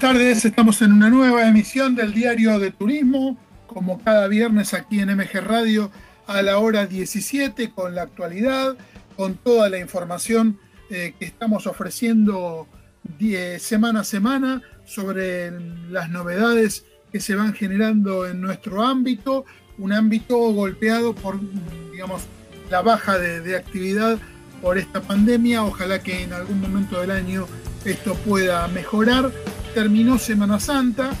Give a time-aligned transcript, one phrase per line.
[0.00, 0.44] buenas tardes.
[0.44, 3.36] Estamos en una nueva emisión del Diario de Turismo,
[3.66, 5.90] como cada viernes aquí en MG Radio
[6.28, 8.76] a la hora 17, con la actualidad,
[9.16, 12.68] con toda la información eh, que estamos ofreciendo
[13.58, 15.50] semana a semana sobre
[15.90, 19.46] las novedades que se van generando en nuestro ámbito,
[19.78, 21.40] un ámbito golpeado por,
[21.90, 22.22] digamos,
[22.70, 24.16] la baja de actividad
[24.62, 25.64] por esta pandemia.
[25.64, 27.46] Ojalá que en algún momento del año
[27.84, 29.32] esto pueda mejorar.
[29.74, 31.12] Terminó Semana Santa,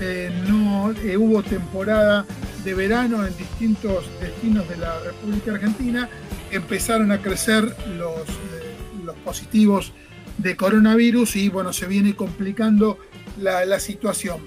[0.00, 2.26] eh, no eh, hubo temporada
[2.64, 6.08] de verano en distintos destinos de la República Argentina.
[6.50, 7.64] Empezaron a crecer
[7.96, 9.92] los, eh, positivos
[10.38, 12.98] de coronavirus y bueno, se viene complicando
[13.38, 14.40] la situación.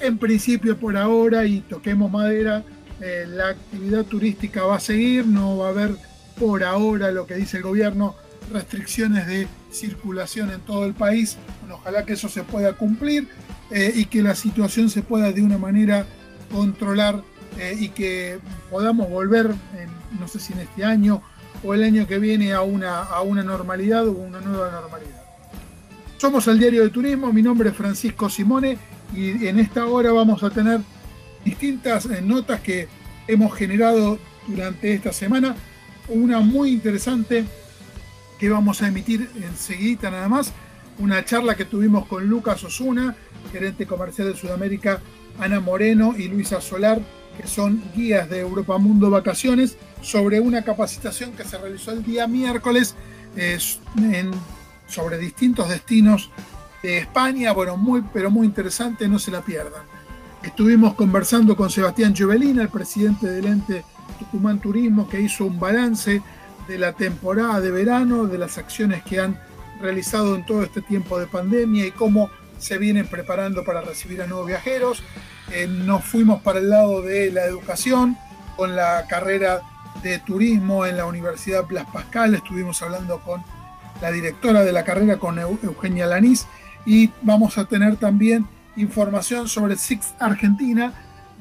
[0.00, 2.62] En principio por ahora, y toquemos madera,
[3.00, 5.90] la actividad turística va a seguir, no va a haber
[6.38, 8.14] por ahora lo que dice el gobierno,
[8.50, 11.36] restricciones de circulación en todo el país.
[11.70, 13.28] ojalá que eso se pueda cumplir
[13.70, 16.06] eh, y que la situación se pueda de una manera
[16.50, 17.22] controlar
[17.58, 18.38] eh, y que
[18.70, 19.50] podamos volver,
[20.18, 21.22] no sé si en este año
[21.62, 25.22] o el año que viene, a una, a una normalidad o una nueva normalidad.
[26.16, 28.78] Somos el Diario de Turismo, mi nombre es Francisco Simone
[29.14, 30.80] y en esta hora vamos a tener
[31.44, 32.88] distintas eh, notas que
[33.26, 35.56] hemos generado durante esta semana.
[36.08, 37.44] Una muy interesante
[38.40, 40.54] que vamos a emitir enseguida nada más,
[40.98, 43.14] una charla que tuvimos con Lucas Osuna,
[43.52, 45.00] gerente comercial de Sudamérica,
[45.38, 47.02] Ana Moreno y Luisa Solar,
[47.36, 52.26] que son guías de Europa Mundo Vacaciones, sobre una capacitación que se realizó el día
[52.26, 52.96] miércoles
[54.86, 56.30] sobre distintos destinos
[56.82, 57.52] de España.
[57.52, 59.82] Bueno, muy, pero muy interesante, no se la pierdan.
[60.42, 63.84] Estuvimos conversando con Sebastián Juvelina, el presidente del ente
[64.18, 66.22] Tucumán Turismo, que hizo un balance
[66.70, 69.36] de la temporada de verano, de las acciones que han
[69.82, 74.28] realizado en todo este tiempo de pandemia y cómo se vienen preparando para recibir a
[74.28, 75.02] nuevos viajeros.
[75.50, 78.16] Eh, nos fuimos para el lado de la educación
[78.56, 79.62] con la carrera
[80.00, 82.36] de turismo en la Universidad Blas Pascal.
[82.36, 83.42] Estuvimos hablando con
[84.00, 86.46] la directora de la carrera, con Eugenia Lanís,
[86.86, 90.92] y vamos a tener también información sobre Six Argentina,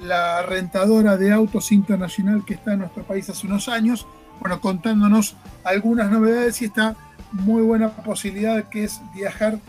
[0.01, 4.07] la rentadora de autos internacional que está en nuestro país hace unos años
[4.39, 6.95] bueno, contándonos algunas novedades y esta
[7.31, 9.59] muy buena posibilidad que es viajar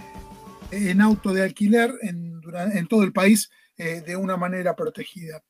[0.70, 2.40] en auto de alquiler en,
[2.88, 5.42] todo el país eh, de una manera protegida.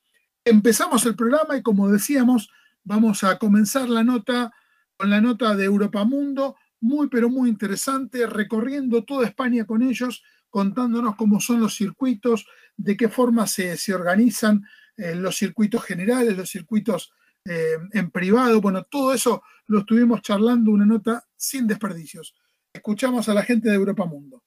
[0.44, 2.50] Empezamos el programa y como decíamos,
[2.84, 4.52] vamos a comenzar la nota
[4.96, 10.22] con la nota de Europa Mundo, muy pero muy interesante, recorriendo toda España con ellos,
[10.50, 14.66] contándonos cómo son los circuitos, de qué forma se, organizan
[14.96, 17.12] eh, los circuitos generales, los circuitos
[17.44, 18.60] eh, en privado.
[18.60, 22.34] Bueno, todo eso lo estuvimos charlando, una nota sin desperdicios.
[22.72, 24.42] Escuchamos a la gente de Europa Mundo.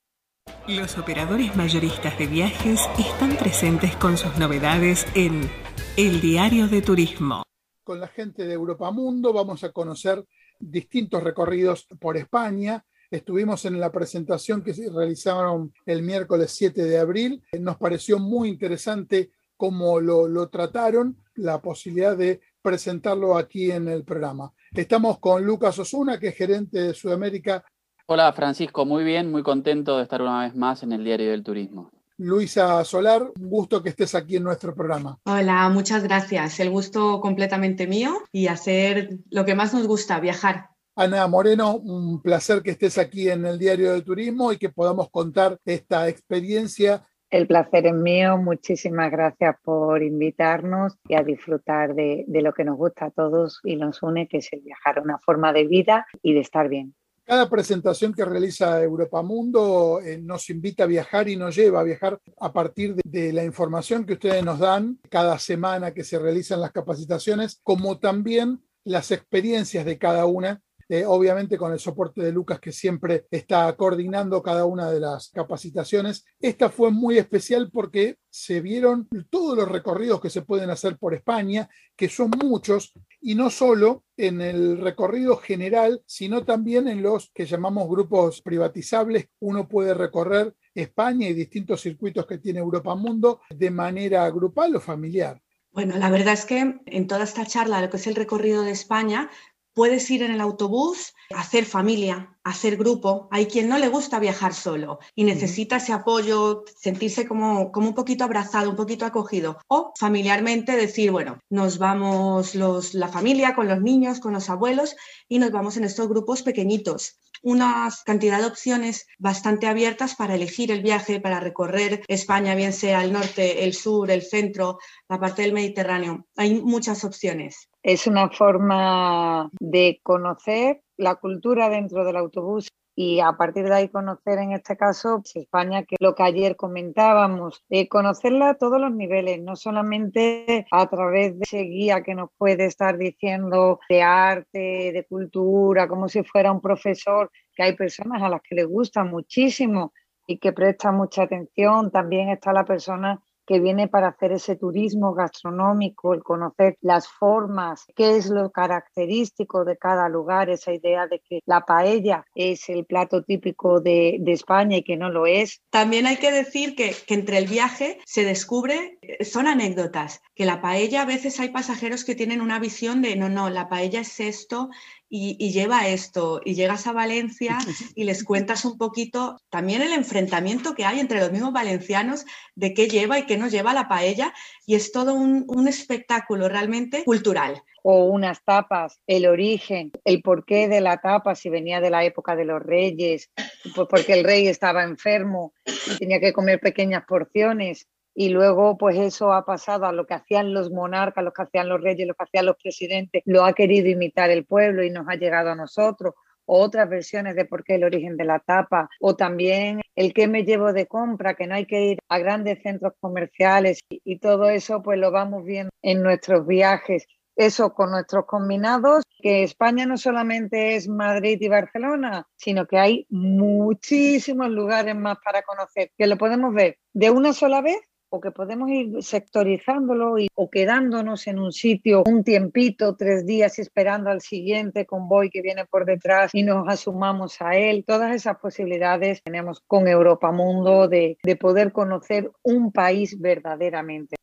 [0.67, 5.49] Los operadores mayoristas de viajes están presentes con sus novedades en
[5.97, 7.43] El Diario de Turismo.
[7.83, 10.23] Con la gente de Europa Mundo vamos a conocer
[10.59, 12.85] distintos recorridos por España.
[13.09, 17.43] Estuvimos en la presentación que se realizaron el miércoles 7 de abril.
[17.59, 24.03] Nos pareció muy interesante cómo lo, lo trataron, la posibilidad de presentarlo aquí en el
[24.03, 24.51] programa.
[24.73, 27.63] Estamos con Lucas Osuna, que es gerente de Sudamérica.
[28.07, 31.43] Hola Francisco, muy bien, muy contento de estar una vez más en el Diario del
[31.43, 31.91] Turismo.
[32.17, 35.19] Luisa Solar, un gusto que estés aquí en nuestro programa.
[35.25, 36.59] Hola, muchas gracias.
[36.59, 40.69] El gusto completamente mío y hacer lo que más nos gusta, viajar.
[40.95, 45.09] Ana Moreno, un placer que estés aquí en el Diario del Turismo y que podamos
[45.09, 47.03] contar esta experiencia
[47.33, 48.37] el placer es mío.
[48.37, 53.75] Muchísimas gracias por invitarnos y a disfrutar de, lo que nos gusta a todos y
[53.75, 56.93] nos une, que es el viajar, una forma de vida y de estar bien.
[57.25, 61.83] Cada presentación que realiza Europa Mundo eh, nos invita a viajar y nos lleva a
[61.83, 66.61] viajar a partir de, la información que ustedes nos dan cada semana que se realizan
[66.61, 70.61] las capacitaciones, como también las experiencias de cada una
[70.93, 75.29] eh, obviamente con el soporte de Lucas que siempre está coordinando cada una de las
[75.29, 76.23] capacitaciones.
[76.39, 81.15] Esta fue muy especial porque se vieron todos los recorridos que se pueden hacer por
[81.15, 87.31] España, que son muchos, y no solo en el recorrido general, sino también en los
[87.33, 89.29] que llamamos grupos privatizables.
[89.39, 94.79] Uno puede recorrer España y distintos circuitos que tiene Europa Mundo de manera grupal o
[94.79, 95.41] familiar.
[95.73, 98.69] Bueno, la verdad es que en toda esta charla, lo que es el recorrido de
[98.69, 99.31] España,
[99.73, 104.53] puedes ir en el autobús, hacer familia, hacer grupo, hay quien no le gusta viajar
[104.53, 109.59] solo y necesita ese apoyo, sentirse como, como un poquito abrazado, un poquito acogido.
[109.67, 114.95] O familiarmente decir, bueno, nos vamos los, la familia con los niños, con los abuelos
[115.27, 120.71] y nos vamos en estos grupos pequeñitos una cantidad de opciones bastante abiertas para elegir
[120.71, 124.79] el viaje, para recorrer España, bien sea el norte, el sur, el centro,
[125.09, 126.25] la parte del Mediterráneo.
[126.37, 127.69] Hay muchas opciones.
[127.83, 133.89] Es una forma de conocer la cultura dentro del autobús y a partir de ahí
[133.89, 138.79] conocer en este caso pues, España, que lo que ayer comentábamos, eh, conocerla a todos
[138.79, 144.01] los niveles, no solamente a través de ese guía que nos puede estar diciendo de
[144.01, 148.67] arte, de cultura, como si fuera un profesor, que hay personas a las que les
[148.67, 149.91] gusta muchísimo
[150.25, 153.21] y que prestan mucha atención, también está la persona
[153.53, 159.63] que viene para hacer ese turismo gastronómico, el conocer las formas, qué es lo característico
[159.63, 164.77] de cada lugar, esa idea de que la paella es el plato típico de, España
[164.77, 165.61] y que no lo es.
[165.69, 170.45] También hay que decir que, que, entre el viaje se descubre, eh, son anécdotas, que
[170.45, 173.99] la paella a veces hay pasajeros que tienen una visión de no, no, la paella
[173.99, 174.71] es esto
[175.15, 177.59] y, lleva esto, y llegas a Valencia
[177.95, 182.25] y les cuentas un poquito también el enfrentamiento que hay entre los mismos valencianos
[182.55, 184.33] de qué lleva y qué no lleva la paella,
[184.65, 187.61] y es todo un, un espectáculo realmente cultural.
[187.83, 192.33] O unas tapas, el origen, el porqué de la tapa, si venía de la época
[192.35, 193.29] de los reyes,
[193.75, 198.97] pues porque el rey estaba enfermo y tenía que comer pequeñas porciones, y luego pues
[198.97, 202.13] eso ha pasado a lo que hacían los monarcas, lo que hacían los reyes, lo
[202.13, 205.55] que hacían los presidentes, lo ha querido imitar el pueblo y nos ha llegado a
[205.55, 206.13] nosotros
[206.45, 210.43] otras versiones de por qué el origen de la tapa, o también el que me
[210.43, 214.81] llevo de compra, que no hay que ir a grandes centros comerciales y, todo eso
[214.81, 217.05] pues lo vamos viendo en nuestros viajes.
[217.35, 223.07] Eso con nuestros combinados, que España no solamente es Madrid y Barcelona, sino que hay
[223.09, 227.79] muchísimos lugares más para conocer, que lo podemos ver de una sola vez
[228.13, 233.57] o que podemos ir sectorizándolo y, o quedándonos en un sitio un tiempito, tres días
[233.57, 237.83] esperando al siguiente convoy que viene por detrás y nos asumamos a él.
[237.87, 244.15] Todas esas posibilidades tenemos con Europa Mundo de, de poder conocer un país verdaderamente.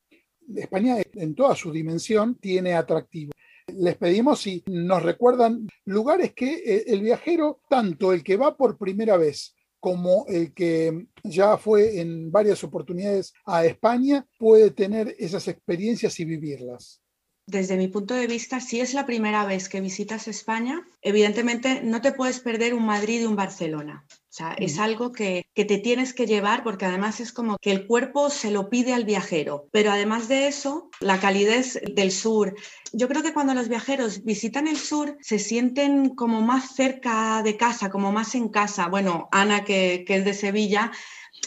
[0.55, 3.33] España en toda su dimensión tiene atractivo
[3.77, 8.77] les pedimos si nos recuerdan lugares que eh, el viajero, tanto el que va por
[8.77, 15.49] primera vez como el que ya fue en varias oportunidades a España, puede tener esas
[15.49, 17.03] experiencias y vivirlas?
[17.47, 22.01] Desde mi punto de vista, si es la primera vez que visitas España, evidentemente no
[22.01, 24.07] te puedes perder un Madrid y un Barcelona.
[24.41, 27.87] Sea, es algo que, que, te tienes que llevar porque además es como que el
[27.87, 29.69] cuerpo se lo pide al viajero.
[29.71, 32.55] Pero además de eso, la calidez del sur.
[32.93, 37.59] Yo creo que cuando los viajeros visitan el sur se sienten como más cerca de
[37.59, 38.89] casa, como más en casa.
[38.89, 40.91] Bueno, Ana, que, que es de Sevilla,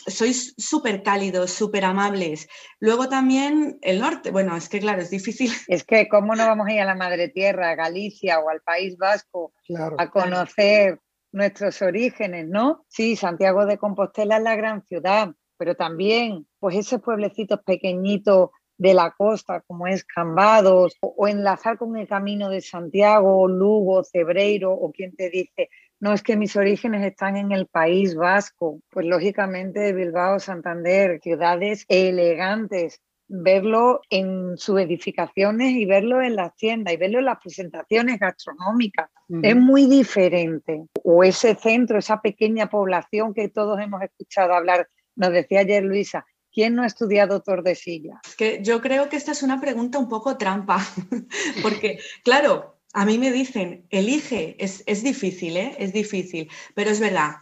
[0.08, 2.48] sois súper cálidos, súper amables.
[2.80, 5.52] Luego también el norte, bueno, es que claro, es difícil.
[5.68, 8.62] Es que cómo no vamos a ir a la madre tierra, a Galicia o al
[8.62, 9.54] País Vasco
[9.98, 11.00] a conocer
[11.34, 12.86] nuestros orígenes, ¿no?
[12.88, 18.94] Sí, Santiago de Compostela es la gran ciudad, pero también pues esos pueblecitos pequeñitos de
[18.94, 24.92] la costa, como es Cambados, o, enlazar con el camino de Santiago, Lugo, Cebreiro, o
[24.92, 25.70] quien te dice,
[26.00, 31.86] no es que mis orígenes están en el País Vasco, pues lógicamente Bilbao, Santander, ciudades
[31.88, 33.02] elegantes,
[33.36, 39.10] verlo en sus edificaciones y verlo en las tiendas y verlo en las presentaciones gastronómicas.
[39.42, 40.84] Es muy diferente.
[41.04, 46.26] O ese centro, esa pequeña población que todos hemos escuchado hablar, nos decía ayer Luisa,
[46.52, 48.20] ¿quién no ha estudiado Tordesillas?
[48.38, 50.78] que yo creo que esta es una pregunta un poco trampa,
[51.64, 55.76] porque claro, a mí me dicen, elige, es, es difícil, ¿eh?
[55.80, 57.38] es difícil, pero es verdad,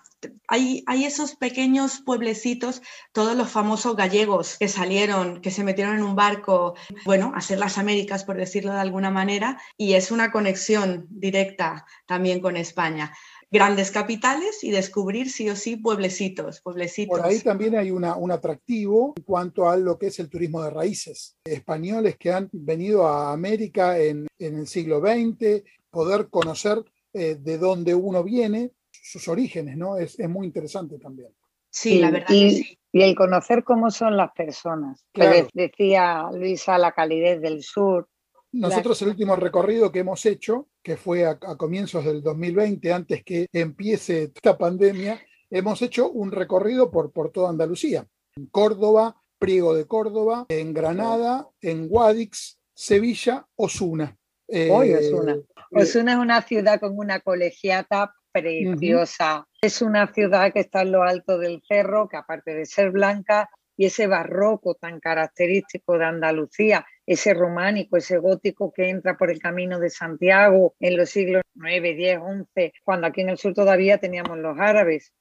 [0.47, 6.15] hay, esos pequeños pueblecitos, todos los famosos gallegos que salieron, que se metieron en un
[6.15, 6.75] barco,
[7.05, 11.85] bueno, a hacer las Américas, por decirlo de alguna manera, y es una conexión directa
[12.05, 13.13] también con España
[13.51, 17.19] grandes capitales y descubrir sí o sí pueblecitos, pueblecitos.
[17.19, 20.69] Por ahí también hay un atractivo en cuanto a lo que es el turismo de
[20.69, 21.35] raíces.
[21.43, 27.93] Españoles que han venido a América en, el siglo XX, poder conocer eh, de dónde
[27.93, 28.71] uno viene,
[29.01, 29.97] sus orígenes, ¿no?
[29.97, 31.29] Es, muy interesante también.
[31.69, 32.79] Sí, la verdad y, que sí.
[32.93, 35.05] Y el conocer cómo son las personas.
[35.13, 35.47] Claro.
[35.53, 38.07] Decía Luisa, la calidez del sur.
[38.51, 43.47] Nosotros el último recorrido que hemos hecho, que fue a, comienzos del 2020, antes que
[43.53, 48.05] empiece esta pandemia, hemos hecho un recorrido por, por toda Andalucía.
[48.35, 54.17] En Córdoba, Priego de Córdoba, en Granada, en Guadix, Sevilla, Osuna.
[54.49, 55.37] Eh, Osuna.
[55.71, 59.47] Osuna es una ciudad con una colegiata preciosa.
[59.61, 63.49] Es una ciudad que está en lo alto del cerro, que aparte de ser blanca,
[63.77, 69.39] y ese barroco tan característico de Andalucía, ese románico, ese gótico que entra por el
[69.39, 73.97] camino de Santiago en los siglos 9, 10, 11, cuando aquí en el sur todavía
[73.97, 75.11] teníamos los árabes.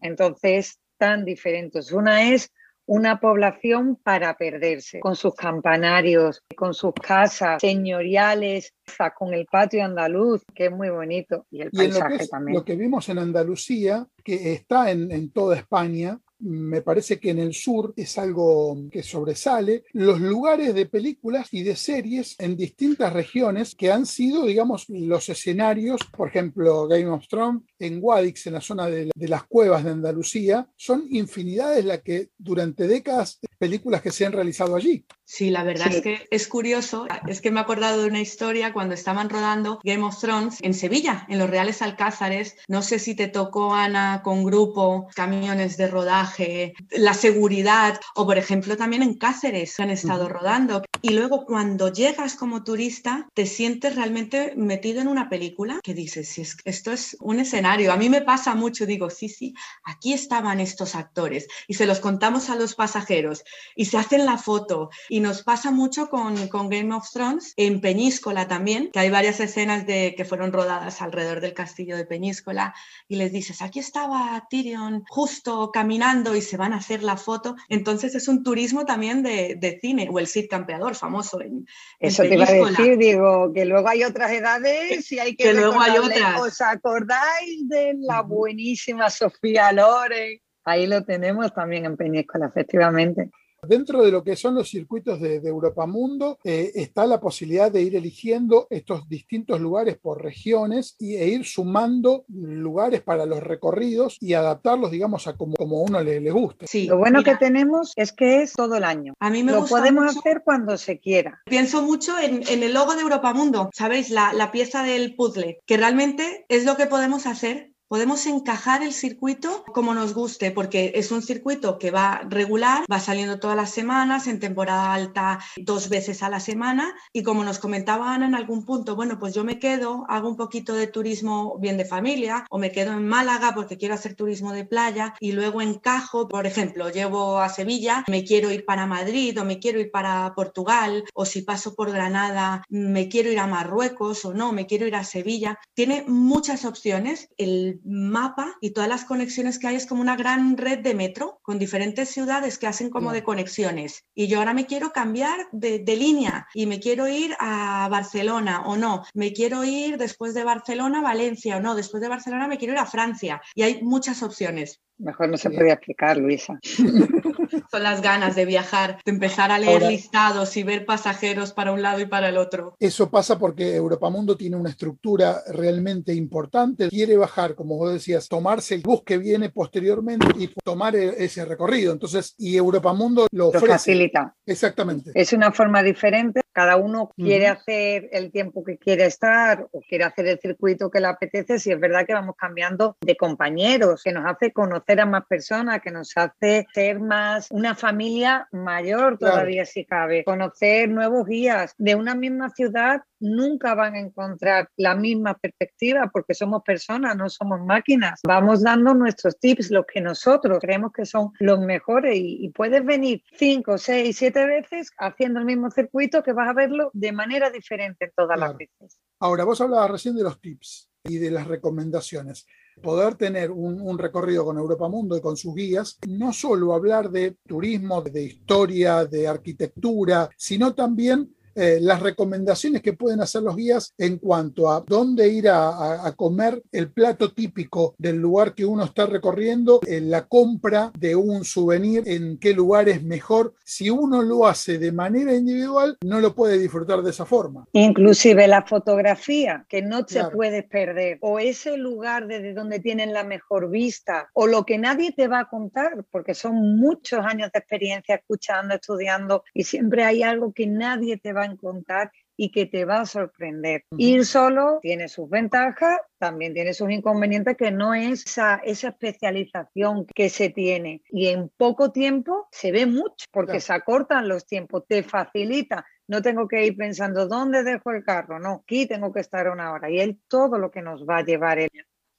[0.00, 1.92] Entonces, tan diferentes.
[1.92, 2.50] Una es
[2.86, 8.74] una población para perderse, con sus campanarios, con sus casas señoriales,
[9.16, 12.56] con el patio andaluz, que es muy bonito, y el paisaje también.
[12.56, 17.38] Lo que vimos en Andalucía, que está en, en toda España, me parece que en
[17.38, 23.12] el sur es algo que sobresale, los lugares de películas y de series en distintas
[23.12, 28.54] regiones que han sido, digamos, los escenarios, por ejemplo, Game of Thrones, en Guadix, en
[28.54, 34.10] la zona de, las cuevas de Andalucía, son infinidades las que durante décadas películas que
[34.10, 35.06] se han realizado allí.
[35.34, 38.74] Sí, la verdad es que es curioso, es que me he acordado de una historia
[38.74, 43.14] cuando estaban rodando Game of Thrones en Sevilla, en los Reales Alcázares, no sé si
[43.14, 49.14] te tocó Ana con grupo, camiones de rodaje, la seguridad, o por ejemplo también en
[49.14, 50.82] Cáceres han estado rodando.
[51.00, 56.60] Y luego cuando llegas como turista, te sientes realmente metido en una película que dices,
[56.66, 57.90] esto es un escenario.
[57.90, 62.00] A mí me pasa mucho, digo, sí, sí, aquí estaban estos actores y se los
[62.00, 64.90] contamos a los pasajeros y se hacen la foto.
[65.08, 69.40] Y nos pasa mucho con, con Game of Thrones, en Peñíscola también, que hay varias
[69.40, 72.74] escenas de, que fueron rodadas alrededor del castillo de Peñíscola
[73.08, 77.56] y les dices, aquí estaba Tyrion justo caminando y se van a hacer la foto.
[77.68, 81.66] Entonces es un turismo también de, cine, o el Cid Campeador famoso en,
[81.98, 85.54] Eso te iba a decir, digo, que luego hay otras edades y hay que, que
[85.54, 86.40] luego hay otras.
[86.40, 90.40] ¿Os acordáis de la buenísima Sofía Loren?
[90.64, 93.30] Ahí lo tenemos también en Peñíscola, efectivamente.
[93.66, 97.82] Dentro de lo que son los circuitos de, Europa Mundo, eh, está la posibilidad de
[97.82, 104.16] ir eligiendo estos distintos lugares por regiones y, e ir sumando lugares para los recorridos
[104.20, 106.66] y adaptarlos, digamos, a como, como uno le, le guste.
[106.66, 109.14] Sí, lo bueno que tenemos es que es todo el año.
[109.20, 111.40] A mí me lo podemos hacer cuando se quiera.
[111.44, 114.10] Pienso mucho en, el logo de Europa Mundo, ¿sabéis?
[114.10, 118.94] La, la pieza del puzzle, que realmente es lo que podemos hacer podemos encajar el
[118.94, 123.68] circuito como nos guste, porque es un circuito que va regular, va saliendo todas las
[123.68, 128.34] semanas, en temporada alta dos veces a la semana, y como nos comentaba Ana en
[128.34, 132.46] algún punto, bueno, pues yo me quedo, hago un poquito de turismo bien de familia,
[132.48, 136.46] o me quedo en Málaga porque quiero hacer turismo de playa, y luego encajo, por
[136.46, 141.04] ejemplo, llevo a Sevilla, me quiero ir para Madrid, o me quiero ir para Portugal,
[141.12, 144.96] o si paso por Granada, me quiero ir a Marruecos, o no, me quiero ir
[144.96, 145.58] a Sevilla.
[145.74, 147.28] Tiene muchas opciones.
[147.36, 151.40] El mapa y todas las conexiones que hay es como una gran red de metro
[151.42, 154.04] con diferentes ciudades que hacen como de conexiones.
[154.14, 158.62] Y yo ahora me quiero cambiar de, de, línea y me quiero ir a Barcelona
[158.66, 162.48] o no, me quiero ir después de Barcelona a Valencia o no, después de Barcelona
[162.48, 163.40] me quiero ir a Francia.
[163.54, 164.80] Y hay muchas opciones.
[164.98, 166.58] Mejor no se podía explicar, Luisa.
[167.70, 171.82] Son las ganas de viajar, de empezar a leer listados y ver pasajeros para un
[171.82, 172.76] lado y para el otro.
[172.78, 176.88] Eso pasa porque Europa Mundo tiene una estructura realmente importante.
[176.88, 181.44] Quiere bajar, como vos decías, tomarse el bus que viene posteriormente y tomar e-, ese
[181.44, 181.92] recorrido.
[181.92, 183.66] Entonces, y Europa Mundo lo, ofrece.
[183.66, 184.34] facilita.
[184.46, 185.10] Exactamente.
[185.14, 186.40] Es una forma diferente.
[186.52, 191.00] Cada uno quiere hacer el tiempo que quiere estar o quiere hacer el circuito que
[191.00, 191.58] le apetece.
[191.58, 195.80] Si es verdad que vamos cambiando de compañeros, que nos hace conocer a más personas,
[195.80, 201.74] que nos hace ser más una familia mayor todavía si cabe, conocer nuevos guías.
[201.78, 207.30] De una misma ciudad nunca van a encontrar la misma perspectiva porque somos personas, no
[207.30, 208.20] somos máquinas.
[208.26, 213.22] Vamos dando nuestros tips, los que nosotros creemos que son los mejores y, puedes venir
[213.38, 218.12] cinco, seis, siete veces haciendo el mismo circuito que vas a verlo de manera diferente
[218.14, 218.98] todas las veces.
[219.20, 222.46] Ahora, vos hablabas recién de los tips y de las recomendaciones
[222.80, 227.36] poder tener un, recorrido con Europa Mundo y con sus guías, no solo hablar de
[227.46, 233.94] turismo, de historia, de arquitectura, sino también eh, las recomendaciones que pueden hacer los guías
[233.98, 239.06] en cuanto a dónde ir a, comer el plato típico del lugar que uno está
[239.06, 243.54] recorriendo, en la compra de un souvenir, en qué lugar es mejor.
[243.64, 247.66] Si uno lo hace de manera individual, no lo puede disfrutar de esa forma.
[247.72, 253.24] Inclusive la fotografía, que no se puede perder, o ese lugar desde donde tienen la
[253.24, 257.58] mejor vista, o lo que nadie te va a contar, porque son muchos años de
[257.58, 262.66] experiencia escuchando, estudiando, y siempre hay algo que nadie te va a encontrar y que
[262.66, 263.84] te va a sorprender.
[263.96, 270.06] Ir solo tiene sus ventajas, también tiene sus inconvenientes, que no es esa, esa especialización
[270.06, 271.02] que se tiene.
[271.10, 275.86] Y en poco tiempo se ve mucho, porque se acortan los tiempos, te facilita.
[276.08, 279.72] No tengo que ir pensando dónde dejo el carro, no, aquí tengo que estar una
[279.72, 279.90] hora.
[279.90, 281.70] Y él todo lo que nos va a llevar él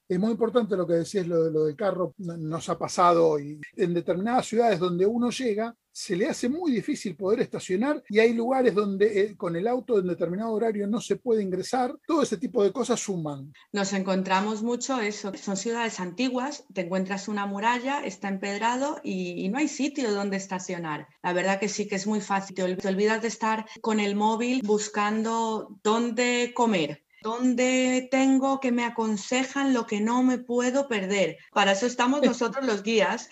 [0.07, 3.93] Es muy importante lo que decías, lo, lo del carro, nos ha pasado y en
[3.93, 8.73] determinadas ciudades donde uno llega, se le hace muy difícil poder estacionar y hay lugares
[8.73, 11.95] donde eh, con el auto en determinado horario no se puede ingresar.
[12.07, 13.53] Todo ese tipo de cosas suman.
[13.71, 15.31] Nos encontramos mucho eso.
[15.35, 21.07] Son ciudades antiguas, te encuentras una muralla, está empedrado y, no hay sitio donde estacionar.
[21.21, 22.55] La verdad que sí que es muy fácil.
[22.55, 29.73] Te olvidas de estar con el móvil buscando dónde comer dónde tengo que me aconsejan
[29.73, 31.37] lo que no me puedo perder.
[31.51, 33.29] Para eso estamos nosotros los guías,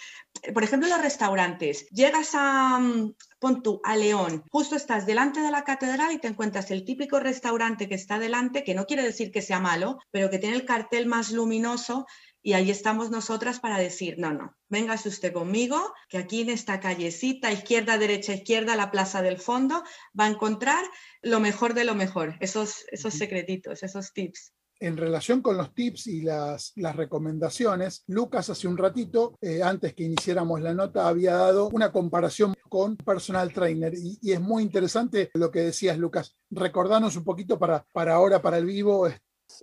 [0.54, 5.52] por ejemplo, los restaurantes, llegas a, mm, pon tú, a León, justo estás delante de
[5.52, 9.32] la catedral y te encuentras el típico restaurante que está delante, que no quiere decir
[9.32, 12.08] que sea malo, pero que tiene el cartel más luminoso
[12.42, 16.80] y ahí estamos nosotras para decir, no, no, véngase usted conmigo, que aquí en esta
[16.80, 19.84] callecita, izquierda, derecha, izquierda, la plaza del fondo,
[20.20, 20.84] va a encontrar
[21.22, 26.08] lo mejor de lo mejor, esos, esos secretitos, esos tips en relación con los tips
[26.08, 31.36] y las, las recomendaciones, Lucas hace un ratito, eh, antes que iniciáramos la nota, había
[31.36, 36.36] dado una comparación con personal trainer y, y, es muy interesante lo que decías, Lucas.
[36.50, 39.08] Recordanos un poquito para, para ahora, para el vivo.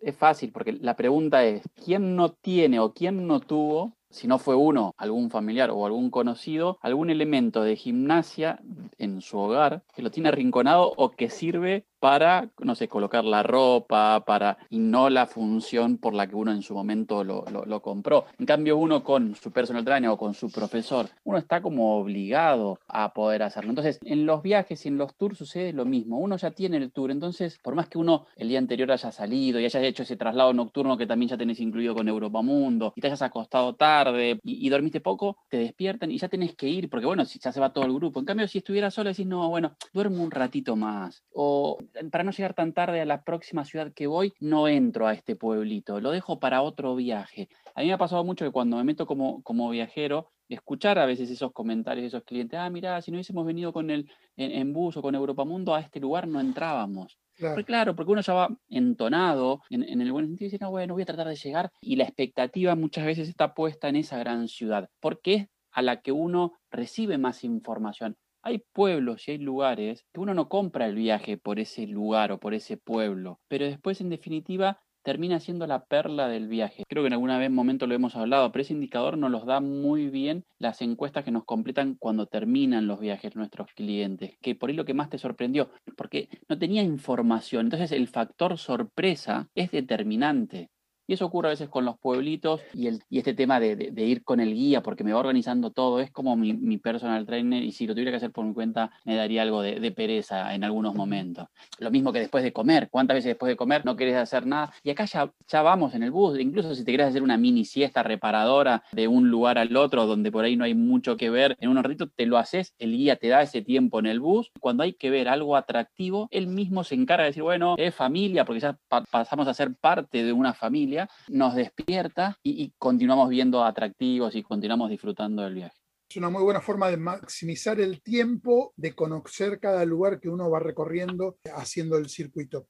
[0.03, 4.39] Es fácil, porque la pregunta es, ¿quién no tiene o quién no tuvo si no
[4.39, 8.61] fue uno, algún familiar o algún conocido, algún elemento de gimnasia
[8.99, 13.43] en su hogar que lo tiene arrinconado o que sirve para, no sé, colocar la
[13.43, 17.83] ropa, para, y no la función por la que uno en su momento lo, lo,
[17.83, 18.27] compró.
[18.39, 22.79] En cambio, uno con su personal trainer o con su profesor, uno está como obligado
[22.89, 23.71] a poder hacerlo.
[23.71, 26.19] Entonces, en los viajes y en los tours sucede lo mismo.
[26.19, 29.61] Uno ya tiene el tour, entonces, por más que uno el día anterior haya salido
[29.61, 33.01] y haya hecho ese traslado nocturno que también ya tenés incluido con Europa Mundo, y
[33.01, 37.07] te hayas acostado tarde y, dormiste poco, te despiertan y ya tenés que ir, porque
[37.07, 38.21] bueno, ya se va todo el grupo.
[38.21, 41.23] En cambio, si estuviera solo, decís, no, bueno, duermo un ratito más.
[41.33, 41.79] O
[42.11, 45.37] para no llegar tan tarde a la próxima ciudad que voy, no entro a este
[45.37, 47.49] pueblito, lo dejo para otro viaje.
[47.75, 51.07] A mí me ha pasado mucho que cuando me meto como, como viajero, escuchar a
[51.07, 54.73] veces esos comentarios de esos clientes, ah, mira, si no hubiésemos venido con el, en,
[54.73, 57.19] bus o con Europa Mundo, a este lugar no entrábamos.
[57.35, 57.55] Claro.
[57.55, 60.71] Porque, claro, porque uno ya va entonado en, en, el buen sentido y dice, no,
[60.71, 61.71] bueno, voy a tratar de llegar.
[61.81, 66.01] Y la expectativa muchas veces está puesta en esa gran ciudad, porque es a la
[66.01, 70.95] que uno recibe más información hay pueblos y hay lugares que uno no compra el
[70.95, 75.87] viaje por ese lugar o por ese pueblo, pero después en definitiva termina siendo la
[75.87, 76.83] perla del viaje.
[76.89, 80.09] Creo que en algún momento lo hemos hablado, pero ese indicador nos los da muy
[80.09, 84.77] bien las encuestas que nos completan cuando terminan los viajes nuestros clientes, que por ahí
[84.77, 90.69] lo que más te sorprendió, porque no tenía información, entonces el factor sorpresa es determinante.
[91.11, 94.05] Y eso ocurre a veces con los pueblitos y, el, y este tema de, de,
[94.05, 97.63] ir con el guía porque me va organizando todo, es como mi, mi, personal trainer
[97.63, 100.55] y si lo tuviera que hacer por mi cuenta me daría algo de, de, pereza
[100.55, 101.49] en algunos momentos.
[101.79, 104.71] Lo mismo que después de comer, ¿cuántas veces después de comer no querés hacer nada?
[104.83, 107.65] Y acá ya, ya vamos en el bus, incluso si te querés hacer una mini
[107.65, 111.57] siesta reparadora de un lugar al otro donde por ahí no hay mucho que ver,
[111.61, 114.51] en un ratito te lo haces, el guía te da ese tiempo en el bus,
[114.61, 118.45] cuando hay que ver algo atractivo, él mismo se encarga de decir, bueno, es familia,
[118.45, 120.98] porque ya pa pasamos a ser parte de una familia
[121.29, 125.77] nos despierta y, continuamos viendo atractivos y continuamos disfrutando del viaje.
[126.09, 130.51] Es una muy buena forma de maximizar el tiempo de conocer cada lugar que uno
[130.51, 132.69] va recorriendo haciendo el circuito.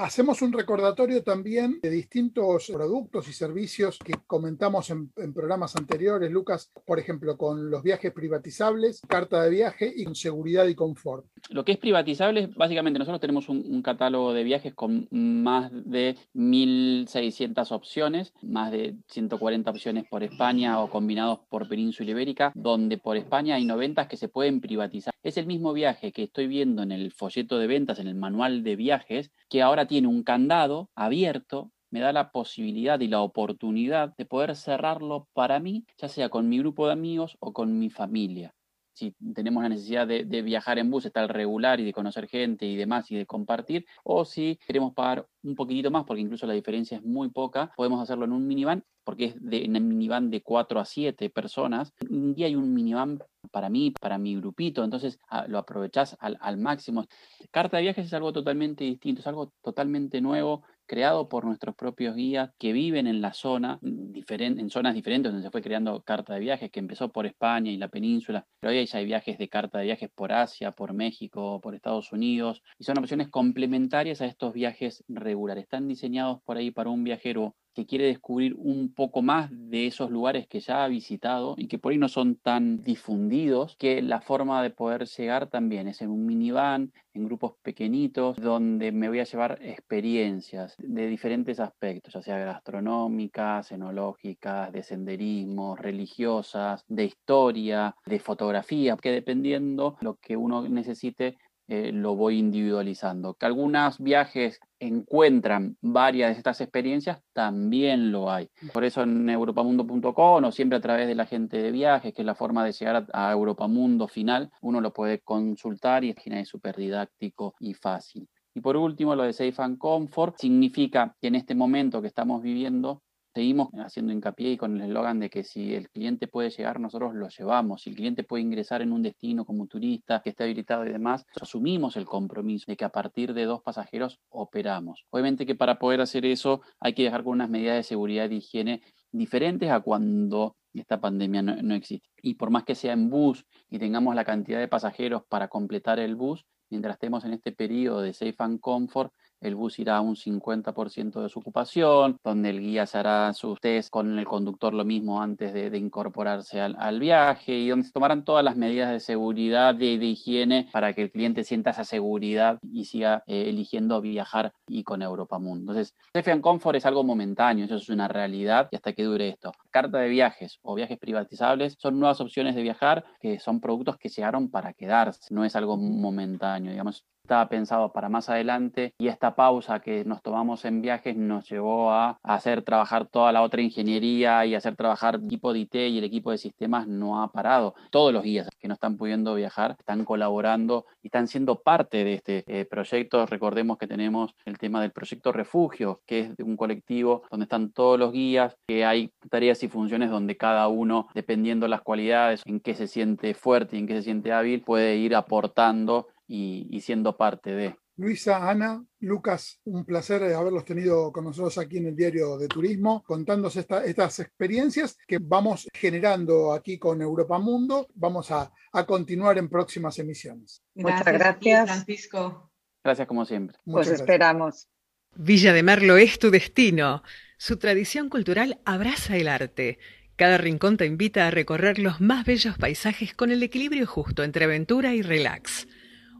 [0.00, 6.70] Hacemos un recordatorio también de distintos productos y servicios que comentamos en, programas anteriores, Lucas,
[6.86, 11.26] por ejemplo, con los viajes privatizables, carta de viaje y seguridad y confort.
[11.50, 16.14] Lo que es privatizable, básicamente nosotros tenemos un, un catálogo de viajes con más de
[16.32, 23.16] 1.600 opciones, más de 140 opciones por España o combinados por península ibérica, donde por
[23.16, 25.12] España hay 90 que se pueden privatizar.
[25.24, 28.62] Es el mismo viaje que estoy viendo en el folleto de ventas, en el manual
[28.62, 34.14] de viajes, que ahora tiene un candado abierto, me da la posibilidad y la oportunidad
[34.16, 37.90] de poder cerrarlo para mí, ya sea con mi grupo de amigos o con mi
[37.90, 38.54] familia.
[38.98, 42.74] Si tenemos la necesidad de, viajar en bus, estar regular y de conocer gente y
[42.74, 46.96] demás y de compartir, o si queremos pagar un poquitito más, porque incluso la diferencia
[46.96, 50.42] es muy poca, podemos hacerlo en un minivan, porque es de, en el minivan de
[50.42, 51.94] 4 a 7 personas.
[52.10, 53.20] Un día hay un minivan
[53.52, 57.06] para mí, para mi grupito, entonces ah, lo aprovechás al máximo.
[57.52, 62.16] Carta de viajes es algo totalmente distinto, es algo totalmente nuevo, creado por nuestros propios
[62.16, 66.34] guías que viven en la zona, diferente, en zonas diferentes donde se fue creando carta
[66.34, 69.78] de viajes, que empezó por España y la península, pero hoy hay viajes de carta
[69.78, 74.54] de viajes por Asia, por México, por Estados Unidos, y son opciones complementarias a estos
[74.54, 75.64] viajes regulares.
[75.64, 80.10] Están diseñados por ahí para un viajero que quiere descubrir un poco más de esos
[80.10, 84.20] lugares que ya ha visitado y que por ahí no son tan difundidos, que la
[84.20, 89.20] forma de poder llegar también es en un minivan, en grupos pequeñitos, donde me voy
[89.20, 97.94] a llevar experiencias de diferentes aspectos, ya sea gastronómicas, enológicas, de senderismo, religiosas, de historia,
[98.06, 103.34] de fotografía, que dependiendo lo que uno necesite, eh, lo voy individualizando.
[103.34, 108.48] Que algunos viajes encuentran varias de estas experiencias, también lo hay.
[108.72, 112.26] Por eso en europamundo.com o siempre a través de la gente de viajes, que es
[112.26, 117.54] la forma de llegar a, Europamundo final, uno lo puede consultar y es súper didáctico
[117.60, 118.26] y fácil.
[118.54, 122.42] Y por último, lo de Safe and Comfort significa que en este momento que estamos
[122.42, 123.02] viviendo
[123.38, 127.14] seguimos haciendo hincapié y con el eslogan de que si el cliente puede llegar, nosotros
[127.14, 127.82] lo llevamos.
[127.82, 131.24] Si el cliente puede ingresar en un destino como turista, que esté habilitado y demás,
[131.40, 135.04] asumimos el compromiso de que a partir de dos pasajeros operamos.
[135.10, 138.38] Obviamente que para poder hacer eso hay que dejar con unas medidas de seguridad y
[138.38, 142.08] higiene diferentes a cuando esta pandemia no, no, existe.
[142.20, 146.00] Y por más que sea en bus y tengamos la cantidad de pasajeros para completar
[146.00, 150.00] el bus, mientras estemos en este periodo de safe and comfort, el bus irá a
[150.00, 154.74] un 50% de su ocupación, donde el guía se hará sus test con el conductor
[154.74, 158.98] lo mismo antes de, incorporarse al, viaje y donde se tomarán todas las medidas de
[158.98, 164.00] seguridad y de, higiene para que el cliente sienta esa seguridad y siga eh, eligiendo
[164.00, 165.72] viajar y con Europa Mundo.
[165.72, 169.28] Entonces, Safe and Comfort es algo momentáneo, eso es una realidad y hasta que dure
[169.28, 169.52] esto.
[169.70, 174.08] Carta de viajes o viajes privatizables son nuevas opciones de viajar que son productos que
[174.08, 179.34] llegaron para quedarse, no es algo momentáneo, digamos, estaba pensado para más adelante y esta
[179.34, 184.46] pausa que nos tomamos en viajes nos llevó a hacer trabajar toda la otra ingeniería
[184.46, 187.74] y hacer trabajar el equipo de IT y el equipo de sistemas no ha parado.
[187.90, 192.14] Todos los guías que no están pudiendo viajar están colaborando y están siendo parte de
[192.14, 193.26] este eh, proyecto.
[193.26, 197.72] Recordemos que tenemos el tema del proyecto Refugio, que es de un colectivo donde están
[197.72, 202.60] todos los guías, que hay tareas y funciones donde cada uno, dependiendo las cualidades, en
[202.60, 207.16] qué se siente fuerte y en qué se siente hábil, puede ir aportando y, siendo
[207.16, 207.76] parte de.
[207.96, 213.02] Luisa, Ana, Lucas, un placer haberlos tenido con nosotros aquí en el Diario de Turismo,
[213.04, 217.88] contándose estas experiencias que vamos generando aquí con Europa Mundo.
[217.94, 218.52] Vamos a,
[218.86, 220.62] continuar en próximas emisiones.
[220.76, 222.52] Muchas gracias, Francisco.
[222.84, 223.58] Gracias como siempre.
[223.64, 224.68] pues esperamos.
[225.16, 227.02] Villa de Merlo es tu destino.
[227.36, 229.80] Su tradición cultural abraza el arte.
[230.14, 234.44] Cada rincón te invita a recorrer los más bellos paisajes con el equilibrio justo entre
[234.44, 235.66] aventura y relax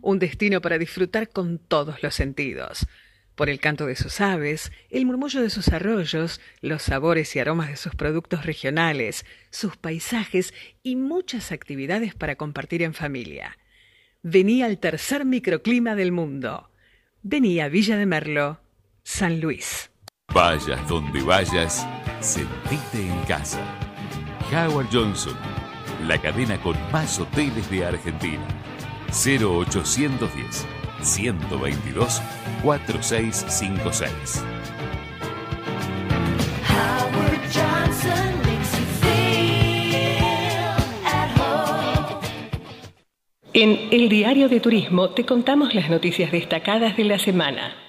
[0.02, 2.86] un destino para disfrutar con todos los sentidos.
[3.34, 7.68] Por el canto de sus aves, el murmullo de sus arroyos, los sabores y aromas
[7.68, 13.56] de sus productos regionales, sus paisajes y muchas actividades para compartir en familia.
[14.22, 16.70] Venía al tercer microclima del mundo.
[17.22, 18.60] Venía Villa de Merlo,
[19.04, 19.90] San Luis.
[20.34, 21.86] Vayas donde vayas,
[22.20, 23.62] sentite en casa.
[24.52, 25.36] Howard Johnson,
[26.08, 28.67] la cadena con más hoteles de Argentina
[29.12, 30.66] 0810
[31.02, 32.22] 122
[32.62, 34.44] 4656.
[43.54, 47.87] En el Diario de Turismo te contamos las noticias destacadas de la semana.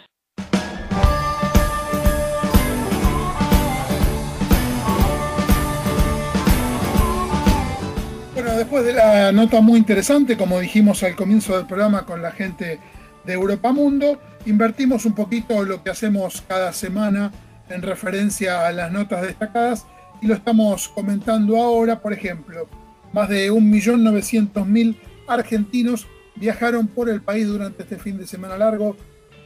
[8.70, 12.80] Después de la nota muy interesante, como dijimos al comienzo del programa con la gente
[13.26, 17.32] de Europa Mundo, invertimos un poquito lo que hacemos cada semana
[17.68, 19.88] en referencia a las notas destacadas
[20.22, 22.00] y lo estamos comentando ahora.
[22.00, 22.68] Por ejemplo,
[23.12, 26.06] más de 1.900.000 argentinos
[26.36, 28.96] viajaron por el país durante este fin de semana largo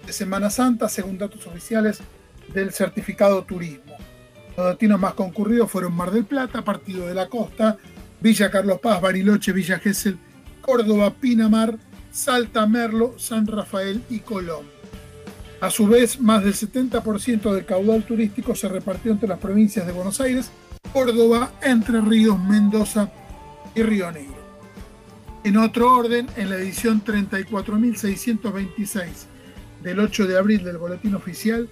[0.05, 2.01] de Semana Santa, según datos oficiales
[2.53, 3.95] del certificado turismo.
[4.57, 7.77] Los destinos más concurridos fueron Mar del Plata, Partido de la Costa,
[8.23, 10.17] Villa Carlos Paz, Bariloche, Villa Gesell,
[10.61, 11.77] Córdoba, Pinamar,
[12.09, 14.65] Salta, Merlo, San Rafael y Colón.
[15.59, 19.91] A su vez, más del 70% del caudal turístico se repartió entre las provincias de
[19.91, 20.49] Buenos Aires,
[20.93, 23.11] Córdoba, Entre Ríos, Mendoza
[23.75, 24.41] y Río Negro.
[25.43, 29.01] En otro orden, en la edición 34.626
[29.81, 31.67] del 8 de abril del Boletín Oficial,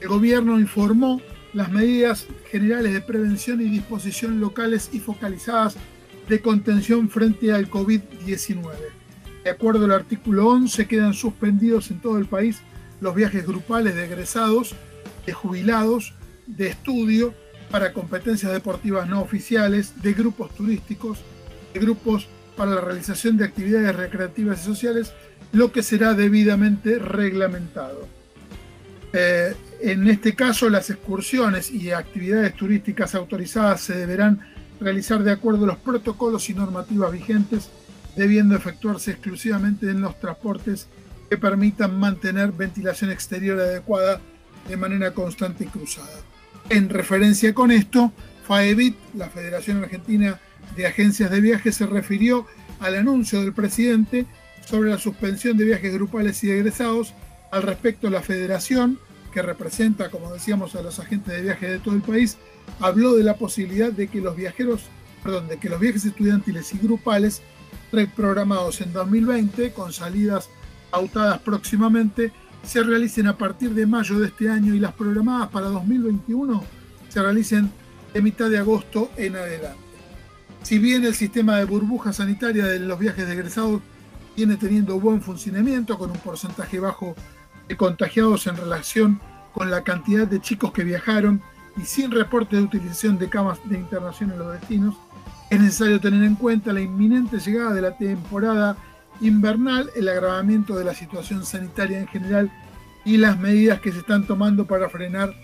[0.00, 1.20] el gobierno informó
[1.52, 5.76] las medidas generales de prevención y disposición locales y focalizadas
[6.30, 8.62] de contención frente al COVID-19.
[9.42, 12.60] De acuerdo al artículo 11, quedan suspendidos en todo el país
[13.00, 14.76] los viajes grupales de egresados,
[15.26, 16.14] de jubilados,
[16.46, 17.34] de estudio,
[17.70, 21.18] para competencias deportivas no oficiales, de grupos turísticos,
[21.74, 25.12] de grupos para la realización de actividades recreativas y sociales,
[25.52, 28.06] lo que será debidamente reglamentado.
[29.12, 34.40] Eh, en este caso, las excursiones y actividades turísticas autorizadas se deberán
[34.80, 37.70] realizar de acuerdo a los protocolos y normativas vigentes,
[38.16, 40.88] debiendo efectuarse exclusivamente en los transportes
[41.28, 44.20] que permitan mantener ventilación exterior adecuada
[44.68, 46.08] de manera constante y cruzada.
[46.68, 48.12] En referencia con esto,
[48.46, 50.40] FAEBIT, la Federación Argentina
[50.76, 52.46] de Agencias de Viajes, se refirió
[52.80, 54.26] al anuncio del presidente
[54.66, 57.14] sobre la suspensión de viajes grupales y egresados.
[57.52, 58.98] Al respecto, la federación,
[59.30, 62.36] que representa, como decíamos, a los agentes de viaje de todo el país,
[62.80, 64.82] habló de la posibilidad de que los viajeros,
[65.22, 67.42] perdón, de que los viajes estudiantiles y grupales
[67.92, 70.48] reprogramados en 2020 con salidas
[70.90, 75.66] pautadas próximamente se realicen a partir de mayo de este año y las programadas para
[75.66, 76.62] 2021
[77.08, 77.70] se realicen
[78.12, 79.78] de mitad de agosto en adelante.
[80.62, 83.80] Si bien el sistema de burbuja sanitaria de los viajes de egresados
[84.36, 87.14] viene teniendo buen funcionamiento con un porcentaje bajo
[87.76, 89.20] contagiados en relación
[89.52, 91.42] con la cantidad de chicos que viajaron
[91.76, 94.96] y sin reporte de utilización de camas de internación en los destinos,
[95.50, 98.76] es necesario tener en cuenta la inminente llegada de la temporada
[99.20, 102.50] invernal, el agravamiento de la situación sanitaria en general
[103.04, 105.34] y las medidas que se están tomando para frenar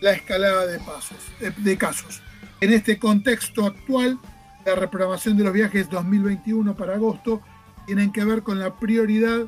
[0.00, 1.18] la escalada de, pasos,
[1.56, 2.22] de, casos.
[2.60, 4.18] En este contexto actual,
[4.66, 7.40] la reprogramación de los viajes 2021 para agosto
[7.86, 9.46] tienen que ver con la prioridad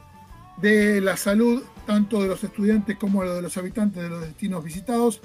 [0.58, 5.20] de la salud tanto de los estudiantes como de los habitantes de los destinos visitados,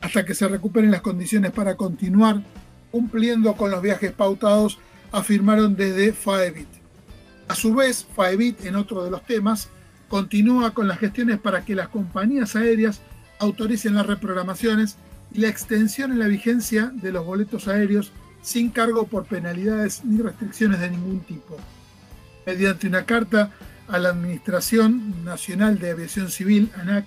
[0.00, 2.42] hasta que se recuperen las condiciones para continuar
[2.90, 4.78] cumpliendo con los viajes pautados,
[5.12, 6.68] afirmaron desde FAEBIT.
[7.48, 9.68] A su vez, FAEBIT, en otro de los temas,
[10.08, 13.00] continúa con las gestiones para que las compañías aéreas
[13.38, 14.96] autoricen las reprogramaciones
[15.32, 20.20] y la extensión en la vigencia de los boletos aéreos sin cargo por penalidades ni
[20.20, 21.56] restricciones de ningún tipo.
[22.46, 23.50] Mediante una carta
[23.90, 27.06] a la Administración Nacional de Aviación Civil, ANAC,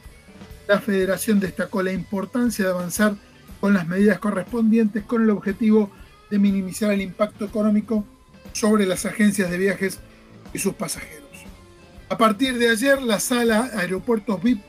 [0.67, 3.15] la Federación destacó la importancia de avanzar
[3.59, 5.89] con las medidas correspondientes con el objetivo
[6.29, 8.05] de minimizar el impacto económico
[8.53, 9.99] sobre las agencias de viajes
[10.53, 11.23] y sus pasajeros.
[12.09, 14.61] A partir de ayer, la sala Aeropuertos VIP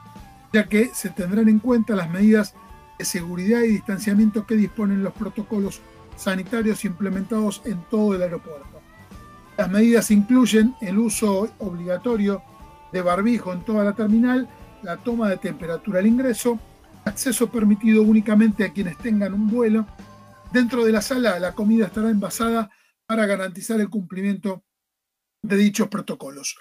[0.52, 2.54] ya que se tendrán en cuenta las medidas
[2.99, 5.82] de seguridad y distanciamiento que disponen los protocolos
[6.15, 8.84] sanitarios implementados en todo el aeropuerto.
[9.58, 12.44] Las medidas incluyen el uso obligatorio
[12.92, 14.48] de barbijo en toda la terminal,
[14.82, 16.60] la toma de temperatura al ingreso,
[17.06, 19.86] acceso permitido únicamente a quienes tengan un vuelo.
[20.52, 22.70] Dentro de la sala la comida estará envasada
[23.06, 24.63] para garantizar el cumplimiento
[25.44, 26.56] de dichos protocolos.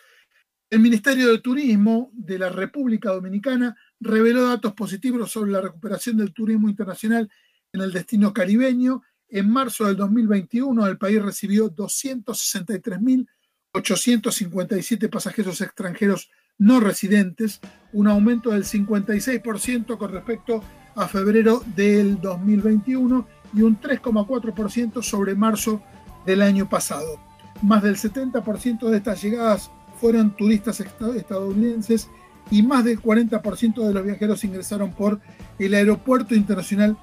[0.71, 6.33] El Ministerio de Turismo de la República Dominicana reveló datos positivos sobre la recuperación del
[6.33, 7.31] turismo internacional
[7.73, 9.03] en el destino caribeño.
[9.33, 13.27] En marzo del 2021 el país recibió 263.000
[13.75, 17.61] 857 pasajeros extranjeros no residentes,
[17.95, 20.63] un aumento del 56% con respecto
[20.95, 25.83] a febrero del 2021 y un 3,4% sobre marzo
[26.27, 27.19] del año pasado.
[27.63, 32.11] Más del 70% de estas llegadas fueron turistas estadounidenses
[32.51, 35.21] y más del 40% de los viajeros ingresaron por
[35.59, 36.99] el Aeropuerto Internacional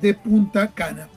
[0.00, 1.08] de Punta Cana.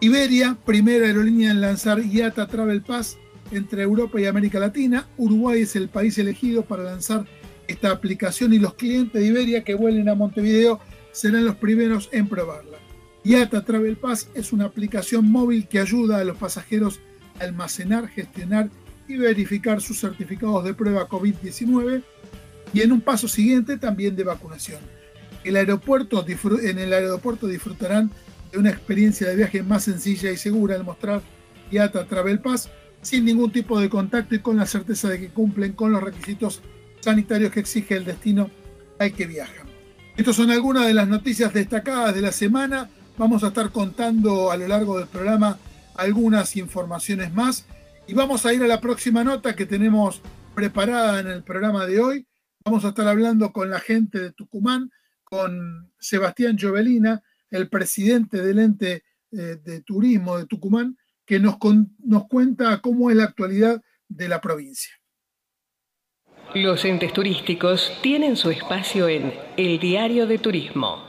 [0.00, 3.16] Iberia, primera aerolínea en lanzar IATA Travel Pass,
[3.50, 5.08] entre Europa y América Latina.
[5.16, 7.24] Uruguay es el país elegido para lanzar
[7.66, 10.80] esta aplicación y los clientes de Iberia que vuelen a Montevideo
[11.12, 12.76] serán los primeros en probarla.
[13.24, 17.00] IATA Travel Pass es una aplicación móvil que ayuda a los pasajeros
[17.40, 18.68] a almacenar, gestionar
[19.08, 22.02] y verificar sus certificados de prueba COVID-19
[22.74, 24.80] y en un paso siguiente también de vacunación.
[25.42, 26.22] En el aeropuerto
[27.46, 28.10] disfrutarán
[28.50, 31.22] de una experiencia de viaje más sencilla y segura al mostrar
[31.70, 32.70] IATA Travel Pass
[33.02, 36.62] sin ningún tipo de contacto y con la certeza de que cumplen con los requisitos
[37.00, 38.50] sanitarios que exige el destino
[38.98, 39.66] al que viajan.
[40.16, 42.88] Estas son algunas de las noticias destacadas de la semana.
[43.18, 45.58] Vamos a estar contando a lo largo del programa
[45.94, 47.66] algunas informaciones más
[48.06, 50.22] y vamos a ir a la próxima nota que tenemos
[50.54, 52.26] preparada en el programa de hoy.
[52.64, 54.90] Vamos a estar hablando con la gente de Tucumán,
[55.22, 61.56] con Sebastián Jovelina, el presidente del ente eh, de turismo de Tucumán, que nos,
[62.04, 64.92] nos cuenta cómo es la actualidad de la provincia.
[66.54, 71.04] Los entes turísticos tienen su espacio en El Diario de Turismo.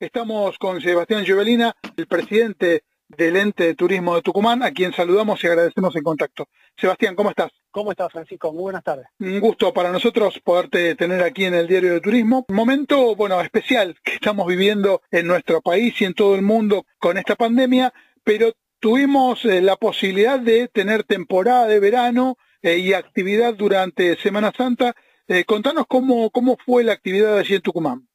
[0.00, 2.82] Estamos con Sebastián Giovelina, el presidente
[3.16, 6.48] del ente de turismo de Tucumán, a quien saludamos y agradecemos el contacto.
[6.76, 7.52] Sebastián, ¿cómo estás?
[7.70, 8.52] ¿Cómo estás, Francisco?
[8.52, 9.06] Muy buenas tardes.
[9.18, 12.44] Un gusto para nosotros poderte tener aquí en el Diario de Turismo.
[12.48, 17.18] Momento, bueno, especial que estamos viviendo en nuestro país y en todo el mundo con
[17.18, 23.54] esta pandemia, pero tuvimos eh, la posibilidad de tener temporada de verano eh, y actividad
[23.54, 24.94] durante Semana Santa.
[25.26, 28.08] Eh, contanos cómo, cómo fue la actividad allí en Tucumán.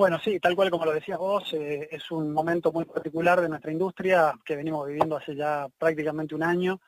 [0.00, 3.50] Bueno, sí, tal cual como lo decías vos, eh, es un momento muy particular de
[3.50, 6.80] nuestra industria que venimos viviendo hace ya prácticamente un año.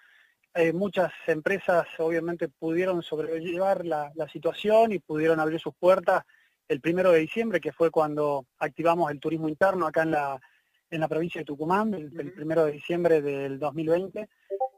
[0.54, 6.24] Eh, muchas empresas obviamente pudieron sobrellevar la, situación y pudieron abrir sus puertas
[6.66, 10.40] el primero de diciembre, que fue cuando activamos el turismo interno acá en la,
[10.88, 14.26] en la provincia de Tucumán, el, primero de diciembre del 2020.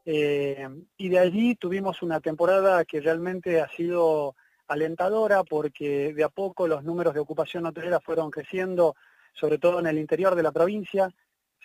[0.07, 4.35] Eh, y de allí tuvimos una temporada que realmente ha sido
[4.69, 8.95] alentadora porque de a poco los números de ocupación hotelera fueron creciendo,
[9.33, 11.09] sobre todo en el interior de la provincia.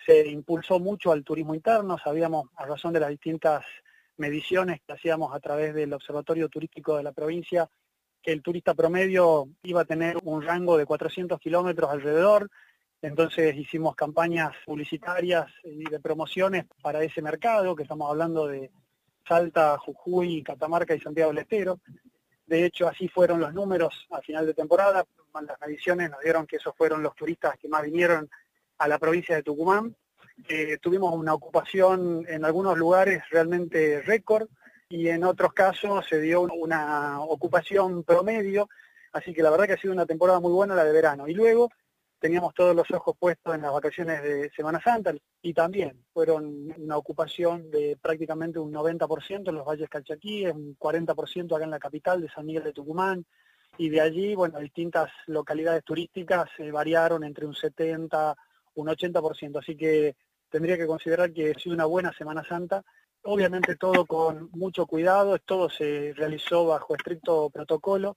[0.06, 3.64] Se impulsó mucho al turismo interno, sabíamos a razón de las distintas
[4.16, 7.68] mediciones que hacíamos a través del Observatorio Turístico de la provincia
[8.22, 12.50] que el turista promedio iba a tener un rango de 400 kilómetros alrededor,
[13.02, 18.70] entonces hicimos campañas publicitarias y de promociones para ese mercado, que estamos hablando de
[19.26, 21.80] Salta, Jujuy, Catamarca y Santiago del Estero.
[22.50, 25.06] De hecho, así fueron los números a final de temporada.
[25.46, 28.28] Las mediciones nos dieron que esos fueron los turistas que más vinieron
[28.78, 29.94] a la provincia de Tucumán.
[30.48, 34.48] Eh, tuvimos una ocupación en algunos lugares realmente récord
[34.88, 38.68] y en otros casos se dio una ocupación promedio.
[39.12, 41.28] Así que la verdad que ha sido una temporada muy buena la de verano.
[41.28, 41.70] Y luego
[42.20, 46.96] teníamos todos los ojos puestos en las vacaciones de Semana Santa y también fueron una
[46.98, 52.20] ocupación de prácticamente un 90% en los valles calchaquíes, un 40% acá en la capital
[52.20, 53.24] de San Miguel de Tucumán
[53.78, 58.36] y de allí, bueno, distintas localidades turísticas se variaron entre un 70,
[58.74, 60.16] un 80%, así que
[60.50, 62.84] tendría que considerar que ha una buena Semana Santa.
[63.22, 68.16] Obviamente todo con mucho cuidado, todo se realizó bajo estricto protocolo,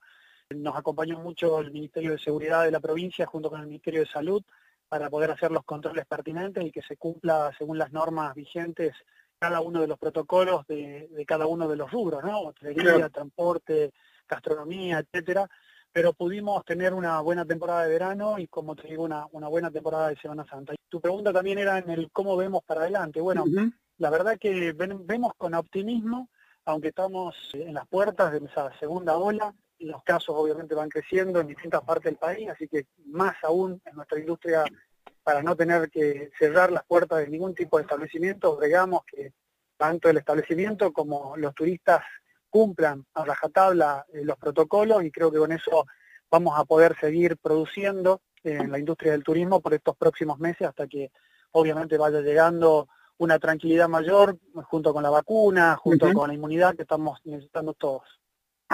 [0.55, 4.07] nos acompañó mucho el Ministerio de Seguridad de la provincia junto con el Ministerio de
[4.07, 4.43] Salud
[4.87, 8.93] para poder hacer los controles pertinentes y que se cumpla según las normas vigentes
[9.39, 12.39] cada uno de los protocolos de, cada uno de los rubros, ¿no?
[12.41, 13.91] Hotelería, transporte,
[14.27, 15.49] gastronomía, etcétera.
[15.91, 19.69] Pero pudimos tener una buena temporada de verano y, como te digo, una, una buena
[19.69, 20.73] temporada de Semana Santa.
[20.73, 23.19] Y tu pregunta también era en el cómo vemos para adelante.
[23.19, 23.43] Bueno,
[23.97, 26.29] la verdad que vemos con optimismo,
[26.65, 31.47] aunque estamos en las puertas de esa segunda ola, los casos obviamente van creciendo en
[31.47, 34.63] distintas partes del país, así que más aún en nuestra industria,
[35.23, 39.33] para no tener que cerrar las puertas de ningún tipo de establecimiento, bregamos que
[39.77, 42.01] tanto el establecimiento como los turistas
[42.49, 45.85] cumplan a rajatabla eh, los protocolos y creo que con eso
[46.29, 50.87] vamos a poder seguir produciendo en la industria del turismo por estos próximos meses hasta
[50.87, 51.11] que
[51.51, 56.81] obviamente vaya llegando una tranquilidad mayor junto con la vacuna, junto con la inmunidad que
[56.81, 58.03] estamos necesitando todos.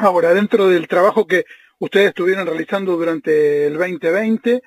[0.01, 1.43] Ahora, dentro del trabajo que
[1.77, 4.63] ustedes estuvieron realizando durante el 2020,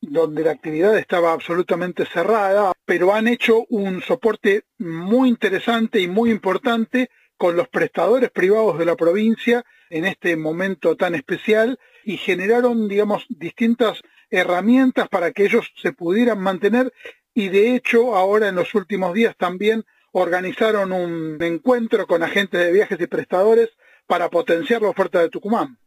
[0.00, 6.30] donde la actividad estaba absolutamente cerrada, pero han hecho un soporte muy interesante y muy
[6.30, 12.86] importante con los prestadores privados de la provincia en este momento tan especial y generaron,
[12.86, 16.92] digamos, distintas herramientas para que ellos se pudieran mantener
[17.34, 22.72] y de hecho ahora en los últimos días también organizaron un encuentro con agentes de
[22.72, 23.70] viajes y prestadores
[24.08, 25.78] para potenciar la oferta de Tucumán.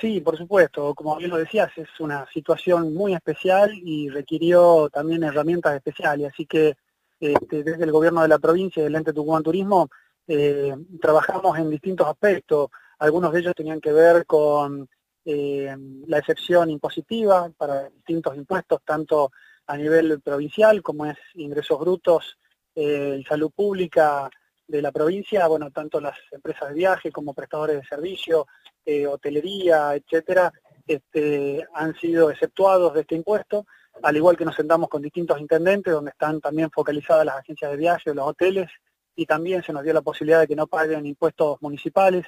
[0.00, 0.94] Sí, por supuesto.
[0.94, 6.32] Como bien lo decías, es una situación muy especial y requirió también herramientas especiales.
[6.32, 6.76] Así que
[7.18, 9.88] este, desde el gobierno de la provincia y del ente Tucumán Turismo
[10.28, 12.70] eh, trabajamos en distintos aspectos.
[13.00, 14.88] Algunos de ellos tenían que ver con
[15.24, 15.74] eh,
[16.06, 19.32] la excepción impositiva para distintos impuestos, tanto
[19.66, 22.38] a nivel provincial como es ingresos brutos
[22.76, 24.30] eh, salud pública,
[24.66, 28.46] de la provincia, bueno, tanto las empresas de viaje como prestadores de servicio,
[28.84, 30.52] eh, hotelería, etcétera,
[30.86, 33.66] este, han sido exceptuados de este impuesto,
[34.02, 37.76] al igual que nos sentamos con distintos intendentes, donde están también focalizadas las agencias de
[37.76, 38.68] viaje, los hoteles,
[39.14, 42.26] y también se nos dio la posibilidad de que no paguen impuestos municipales.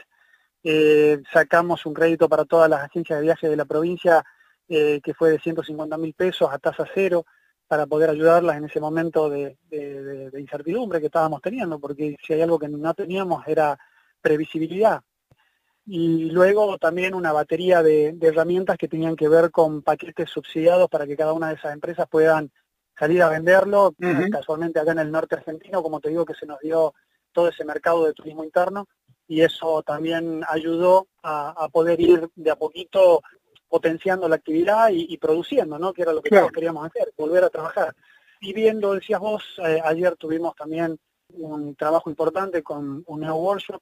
[0.64, 4.24] Eh, sacamos un crédito para todas las agencias de viaje de la provincia
[4.68, 7.24] eh, que fue de 150 mil pesos a tasa cero,
[7.68, 9.58] para poder ayudarlas en ese momento de,
[10.37, 13.79] incertidumbre que estábamos teniendo, porque si hay algo que no teníamos era
[14.21, 15.02] previsibilidad.
[15.87, 21.06] Y luego también una batería de, herramientas que tenían que ver con paquetes subsidiados para
[21.06, 22.50] que cada una de esas empresas puedan
[22.98, 23.94] salir a venderlo.
[24.33, 26.94] Casualmente acá en el norte argentino, como te digo, que se nos dio
[27.33, 28.87] todo ese mercado de turismo interno
[29.27, 33.21] y eso también ayudó a, a poder ir de a poquito
[33.69, 35.92] potenciando la actividad y, produciendo, ¿no?
[35.92, 37.94] Que era lo que todos queríamos hacer, volver a trabajar.
[38.40, 40.98] Y viendo, decías vos, eh, ayer tuvimos también
[41.35, 43.81] un trabajo importante con un nuevo workshop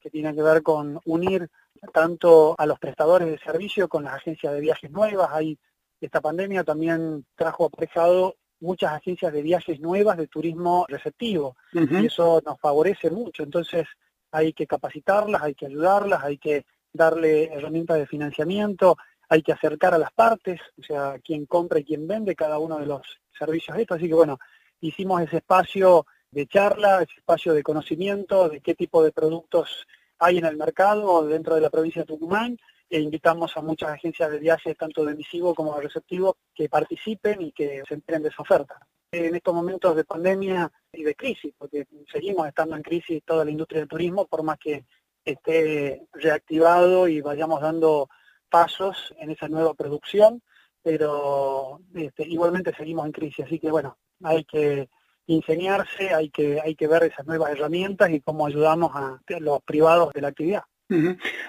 [0.00, 1.48] que tiene que ver con unir
[1.92, 5.28] tanto a los prestadores de servicio con las agencias de viajes nuevas.
[5.32, 5.58] Hay,
[6.00, 12.42] esta pandemia también trajo aparejado muchas agencias de viajes nuevas de turismo receptivo y eso
[12.44, 13.42] nos favorece mucho.
[13.42, 13.86] Entonces
[14.30, 18.96] hay que capacitarlas, hay que ayudarlas, hay que darle herramientas de financiamiento,
[19.28, 22.78] hay que acercar a las partes, o sea, quien compra y quien vende cada uno
[22.78, 23.02] de los
[23.38, 23.98] servicios estos.
[23.98, 24.38] Así que bueno,
[24.80, 29.86] hicimos ese espacio de charla, ese espacio de conocimiento de qué tipo de productos
[30.18, 32.58] hay en el mercado dentro de la provincia de Tucumán
[32.90, 37.42] e invitamos a muchas agencias de viajes, tanto de emisivo como de receptivo, que participen
[37.42, 38.80] y que se enteren de esa oferta.
[39.12, 43.50] En estos momentos de pandemia y de crisis, porque seguimos estando en crisis toda la
[43.50, 44.84] industria del turismo, por más que
[45.24, 48.08] esté reactivado y vayamos dando
[48.48, 50.42] pasos en esa nueva producción,
[50.82, 54.88] pero este, igualmente seguimos en crisis, así que bueno, hay que
[55.26, 60.12] ingeniarse, hay que, hay que ver esas nuevas herramientas y cómo ayudamos a los privados
[60.12, 60.62] de la actividad.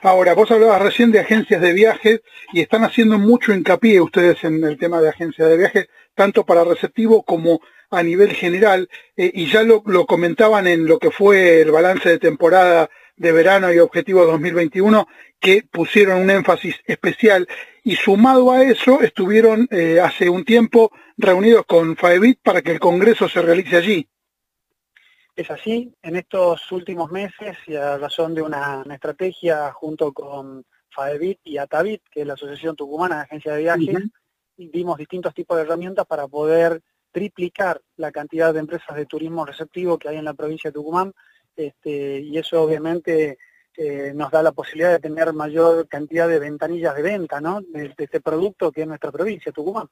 [0.02, 2.22] Ahora, vos hablabas recién de agencias de viajes
[2.52, 6.66] y están haciendo mucho hincapié ustedes en el tema de agencias de viajes, tanto para
[6.66, 11.62] receptivo como a nivel general, eh, y ya lo, lo, comentaban en lo que fue
[11.62, 12.90] el balance de temporada
[13.20, 15.08] de verano y objetivo 2021,
[15.40, 17.48] que pusieron un énfasis especial.
[17.84, 22.80] Y sumado a eso estuvieron eh, hace un tiempo reunidos con FAEBIT para que el
[22.80, 24.08] Congreso se realice allí.
[25.36, 31.40] Es así, en estos últimos meses y a razón de una, estrategia junto con FAEBIT
[31.44, 34.04] y ATAVIT, que es la Asociación Tucumana de Agencias de Viajes,
[34.56, 39.98] dimos distintos tipos de herramientas para poder triplicar la cantidad de empresas de turismo receptivo
[39.98, 41.14] que hay en la provincia de Tucumán,
[41.68, 43.38] este, y eso obviamente
[43.76, 47.62] eh, nos da la posibilidad de tener mayor cantidad de ventanillas de venta ¿no?
[47.62, 49.90] de, este producto que es nuestra provincia, Tucumán.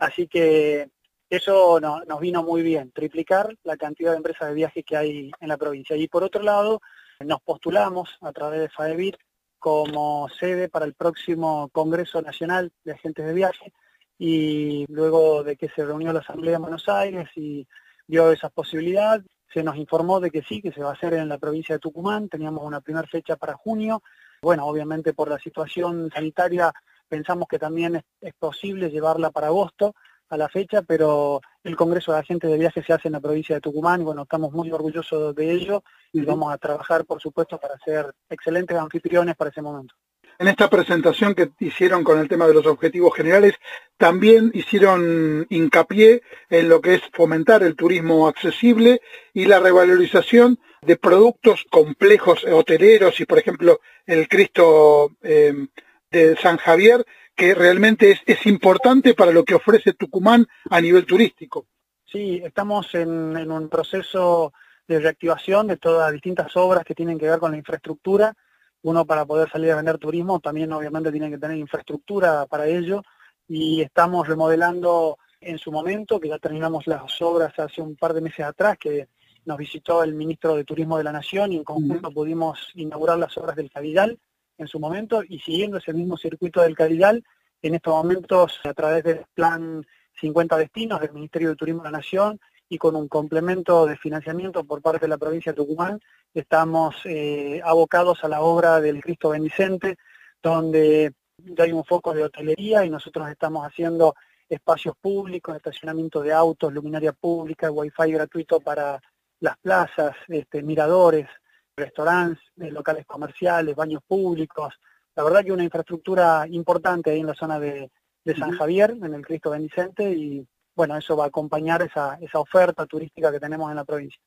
[0.00, 0.90] Así que
[1.30, 5.48] eso nos vino muy bien, triplicar la cantidad de empresas de viajes que hay en
[5.48, 5.96] la provincia.
[5.96, 6.82] Y por otro lado,
[7.20, 9.18] nos postulamos a través de FAEBIR
[9.58, 13.72] como sede para el próximo Congreso Nacional de Agentes de Viaje
[14.18, 17.66] y luego de que se reunió la Asamblea de Buenos Aires y
[18.06, 21.28] vio esa posibilidad, se nos informó de que sí, que se va a hacer en
[21.28, 24.02] la provincia de Tucumán, teníamos una primera fecha para junio,
[24.40, 26.72] bueno, obviamente por la situación sanitaria
[27.08, 29.94] pensamos que también es, posible llevarla para agosto
[30.30, 33.54] a la fecha, pero el Congreso de Agentes de Viajes se hace en la provincia
[33.54, 34.00] de Tucumán.
[34.00, 38.14] Y bueno, estamos muy orgullosos de ello y vamos a trabajar, por supuesto, para ser
[38.30, 39.94] excelentes anfitriones para ese momento
[40.42, 43.54] en esta presentación que hicieron con el tema de los objetivos generales,
[43.96, 49.00] también hicieron hincapié en lo que es fomentar el turismo accesible
[49.32, 55.68] y la revalorización de productos complejos hoteleros y, por ejemplo, el Cristo em,
[56.10, 61.66] de San Javier, que realmente es, importante para lo que ofrece Tucumán a nivel turístico.
[62.04, 64.52] Sí, estamos en un proceso
[64.88, 68.34] de reactivación de todas las distintas obras que tienen que ver con la infraestructura
[68.82, 73.02] uno para poder salir a vender turismo también obviamente tiene que tener infraestructura para ello.
[73.48, 78.20] Y estamos remodelando en su momento, que ya terminamos las obras hace un par de
[78.20, 79.08] meses atrás, que
[79.44, 83.36] nos visitó el ministro de Turismo de la Nación y en conjunto pudimos inaugurar las
[83.38, 84.18] obras del Cabilal
[84.58, 85.22] en su momento.
[85.28, 87.24] Y siguiendo ese mismo circuito del Cabilal,
[87.60, 89.84] en estos momentos a través del plan
[90.20, 92.40] 50 destinos del Ministerio de Turismo de la Nación
[92.72, 96.00] y con un complemento de financiamiento por parte de la provincia de Tucumán,
[96.32, 99.98] estamos eh, abocados a la obra del Cristo Benicente,
[100.42, 104.14] donde ya hay un foco de hotelería y nosotros estamos haciendo
[104.48, 108.98] espacios públicos, estacionamiento de autos, luminaria pública, wifi gratuito para
[109.40, 111.28] las plazas, este, miradores,
[111.76, 114.72] restaurantes, eh, locales comerciales, baños públicos.
[115.14, 117.90] La verdad que una infraestructura importante ahí en la zona de,
[118.24, 122.38] de San Javier, en el Cristo Benicente, y bueno, eso va a acompañar esa, esa
[122.38, 124.20] oferta turística que tenemos en la provincia.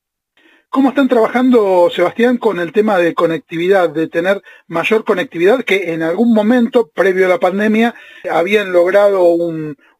[0.70, 6.04] ¿Cómo están trabajando, Sebastián, con el tema de conectividad, de tener mayor conectividad, que en
[6.04, 7.96] algún momento, previo a la pandemia,
[8.30, 9.24] habían logrado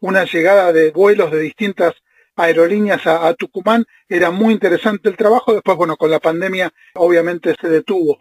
[0.00, 1.94] una llegada de vuelos de distintas
[2.36, 3.86] aerolíneas a, Tucumán?
[4.06, 8.18] Era muy interesante el trabajo, después, bueno, con la pandemia obviamente se detuvo.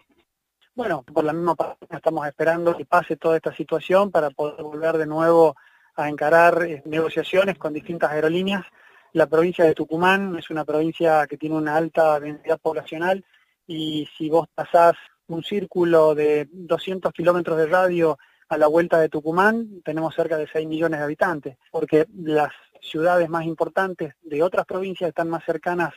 [0.73, 4.97] Bueno, por la misma parte estamos esperando que pase toda esta situación para poder volver
[4.97, 5.55] de nuevo
[5.95, 8.65] a encarar eh, negociaciones con distintas aerolíneas.
[9.13, 13.23] La provincia de Tucumán es una provincia que tiene una alta densidad poblacional
[13.67, 14.95] y si vos pasás
[15.27, 18.17] un círculo de 200 kilómetros de radio
[18.49, 23.27] a la vuelta de Tucumán, tenemos cerca de 6 millones de habitantes, porque las ciudades
[23.29, 25.93] más importantes de otras provincias están más cercanas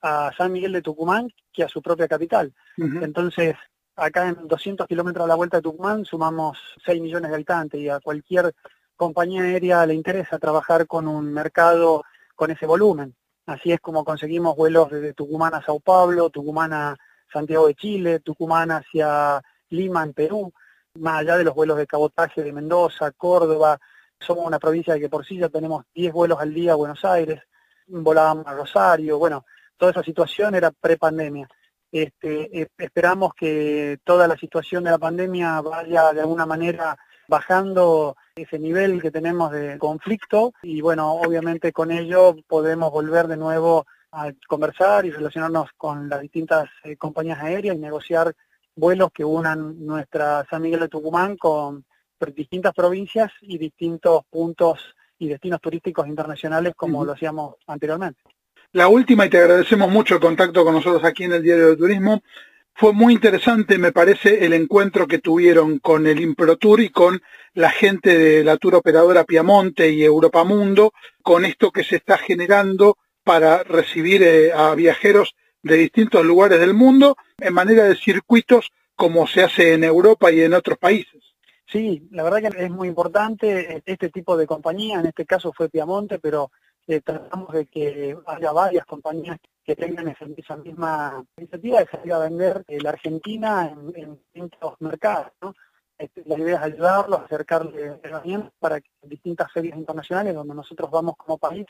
[0.00, 2.54] a San Miguel de Tucumán que a su propia capital.
[2.78, 3.54] Entonces,
[3.96, 7.88] acá en 200 kilómetros a la vuelta de Tucumán sumamos 6 millones de habitantes y
[7.90, 8.54] a cualquier
[9.00, 12.04] compañía aérea le interesa trabajar con un mercado
[12.36, 13.16] con ese volumen.
[13.46, 16.98] Así es como conseguimos vuelos desde Tucumán a Sao Paulo, Tucumán a
[17.32, 19.40] Santiago de Chile, Tucumán hacia
[19.70, 20.52] Lima en Perú,
[20.98, 23.80] más allá de los vuelos de cabotaje de Mendoza, Córdoba,
[24.18, 27.40] somos una provincia que por sí ya tenemos 10 vuelos al día a Buenos Aires,
[27.86, 29.46] volábamos a Rosario, bueno,
[29.78, 31.48] toda esa situación era prepandemia.
[31.90, 36.98] Este, esperamos que toda la situación de la pandemia vaya de alguna manera
[37.30, 43.36] bajando ese nivel que tenemos de conflicto y bueno, obviamente con ello podemos volver de
[43.36, 48.34] nuevo a conversar y relacionarnos con las distintas eh, compañías aéreas y negociar
[48.74, 51.84] vuelos que unan nuestra San Miguel de Tucumán con
[52.34, 58.20] distintas provincias y distintos puntos y destinos turísticos internacionales como lo hacíamos anteriormente.
[58.72, 61.76] La última, y te agradecemos mucho el contacto con nosotros aquí en el Diario de
[61.76, 62.22] Turismo,
[62.74, 67.20] fue muy interesante, me parece, el encuentro que tuvieron con el Improtour y con
[67.54, 70.92] la gente de la tour operadora Piamonte y Europa Mundo,
[71.22, 76.74] con esto que se está generando para recibir eh, a viajeros de distintos lugares del
[76.74, 81.22] mundo en manera de circuitos como se hace en Europa y en otros países.
[81.66, 85.68] Sí, la verdad que es muy importante este tipo de compañía, en este caso fue
[85.68, 86.50] Piamonte, pero
[86.86, 89.38] eh, tratamos de que haya varias compañías
[89.70, 95.30] que tengan esa, misma iniciativa de salir a vender eh, la Argentina en, distintos mercados.
[95.96, 101.14] Este, la idea es ayudarlos, acercarle herramientas para que distintas ferias internacionales donde nosotros vamos
[101.16, 101.66] como país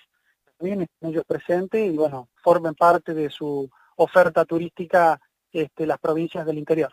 [0.57, 5.21] también estén ellos presentes y bueno, formen parte de su oferta turística
[5.53, 6.93] este, las provincias del interior.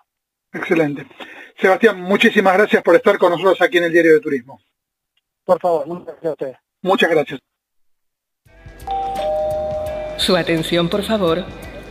[0.51, 1.07] Excelente.
[1.55, 4.59] Sebastián, muchísimas gracias por estar con nosotros aquí en el Diario de Turismo.
[5.45, 6.57] Por favor, muchas gracias a ustedes.
[6.81, 7.39] Muchas gracias.
[10.27, 11.45] Su atención, por favor.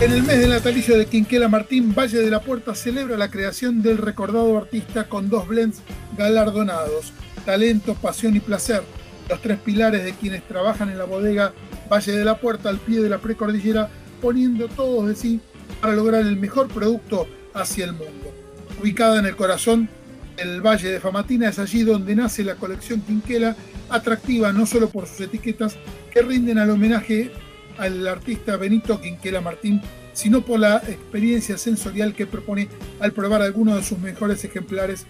[0.00, 3.80] En el mes del natalicio de Quinquela Martín, Valle de la Puerta celebra la creación
[3.82, 5.80] del recordado artista con dos blends
[6.18, 7.12] galardonados,
[7.46, 8.82] talento, pasión y placer,
[9.30, 11.54] los tres pilares de quienes trabajan en la bodega
[11.90, 13.88] Valle de la Puerta al pie de la precordillera,
[14.20, 15.40] poniendo todos de sí
[15.80, 18.34] para lograr el mejor producto hacia el mundo.
[18.80, 19.88] Ubicada en el corazón
[20.36, 23.56] el Valle de Famatina, es allí donde nace la colección Quinquela
[23.88, 25.76] atractiva no solo por sus etiquetas
[26.12, 27.32] que rinden al homenaje
[27.78, 29.80] al artista Benito Quinquela Martín,
[30.12, 32.68] sino por la experiencia sensorial que propone
[33.00, 35.06] al probar algunos de sus mejores ejemplares,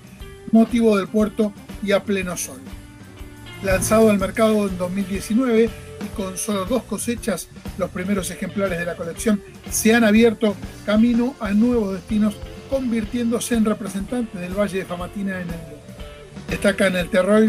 [0.51, 1.53] motivo del puerto
[1.83, 2.59] y a pleno sol.
[3.63, 5.71] Lanzado al mercado en 2019
[6.05, 7.49] y con solo dos cosechas,
[7.79, 12.37] los primeros ejemplares de la colección se han abierto camino a nuevos destinos,
[12.69, 15.77] convirtiéndose en representantes del Valle de Famatina en el mundo.
[16.49, 17.49] Destacan el terror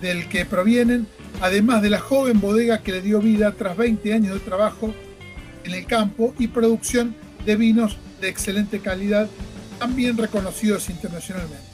[0.00, 1.06] del que provienen,
[1.40, 4.94] además de la joven bodega que le dio vida tras 20 años de trabajo
[5.64, 9.28] en el campo y producción de vinos de excelente calidad,
[9.78, 11.64] también reconocidos internacionalmente.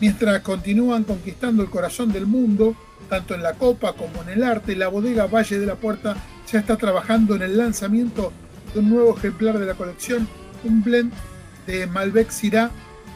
[0.00, 2.74] Mientras continúan conquistando el corazón del mundo,
[3.08, 6.16] tanto en la copa como en el arte, la bodega Valle de la Puerta
[6.50, 8.32] ya está trabajando en el lanzamiento
[8.72, 10.26] de un nuevo ejemplar de la colección,
[10.64, 11.12] un blend
[11.66, 12.70] de Malbec Syrah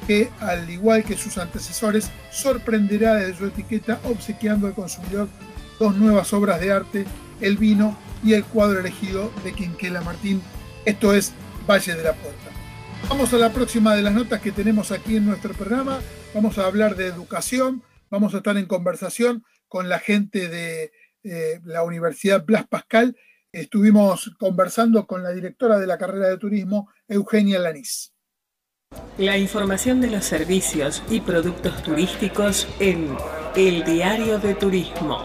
[0.06, 5.28] que, al igual que sus antecesores, sorprenderá desde su etiqueta obsequiando al consumidor
[5.78, 7.06] dos nuevas obras de arte,
[7.40, 10.42] el vino y el cuadro elegido de Quinquela Martín.
[10.84, 11.32] Esto es
[11.68, 12.50] Valle de la Puerta.
[13.08, 16.00] Vamos a la próxima de las notas que tenemos aquí en nuestro programa.
[16.34, 20.92] Vamos a hablar de educación, vamos a estar en conversación con la gente de
[21.22, 23.16] eh, la Universidad Blas Pascal.
[23.52, 28.13] Estuvimos conversando con la directora de la carrera de turismo, Eugenia Lanís.
[29.18, 33.08] La información de los servicios y productos turísticos en
[33.56, 35.18] El Diario de Turismo.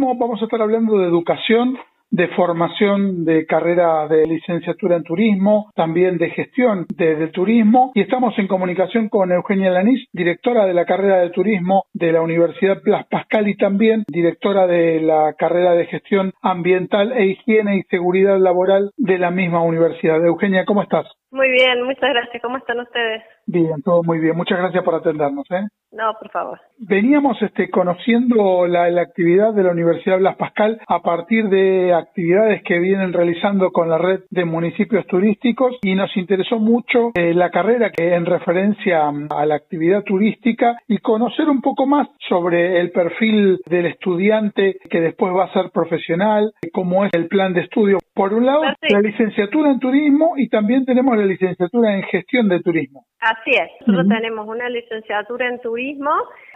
[0.00, 1.78] Vamos a estar hablando de educación,
[2.10, 8.38] de formación de carrera de licenciatura en turismo, también de gestión del turismo y estamos
[8.38, 13.06] en comunicación con Eugenia Lanís, directora de la carrera de turismo de la Universidad Blas
[13.06, 18.90] Pascal y también directora de la carrera de gestión ambiental e higiene y seguridad laboral
[18.98, 20.22] de la misma universidad.
[20.24, 21.06] Eugenia, ¿cómo estás?
[21.32, 22.42] Muy bien, muchas gracias.
[22.42, 23.22] ¿Cómo están ustedes?
[23.46, 24.36] Bien, todo muy bien.
[24.36, 25.46] Muchas gracias por atendernos.
[25.50, 25.66] ¿eh?
[25.90, 26.60] No, por favor.
[26.78, 32.78] Veníamos este, conociendo la, actividad de la Universidad Blas Pascal a partir de actividades que
[32.78, 37.90] vienen realizando con la red de municipios turísticos y nos interesó mucho eh, la carrera
[37.90, 43.58] que en referencia a la actividad turística y conocer un poco más sobre el perfil
[43.66, 47.98] del estudiante que después va a ser profesional, cómo es el plan de estudio.
[48.14, 52.60] Por un lado, la licenciatura en turismo y también tenemos la licenciatura en gestión de
[52.60, 53.06] turismo.
[53.20, 56.10] Así es, nosotros tenemos una licenciatura en turismo,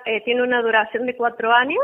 [0.04, 1.80] eh, tiene una duración de cuatro años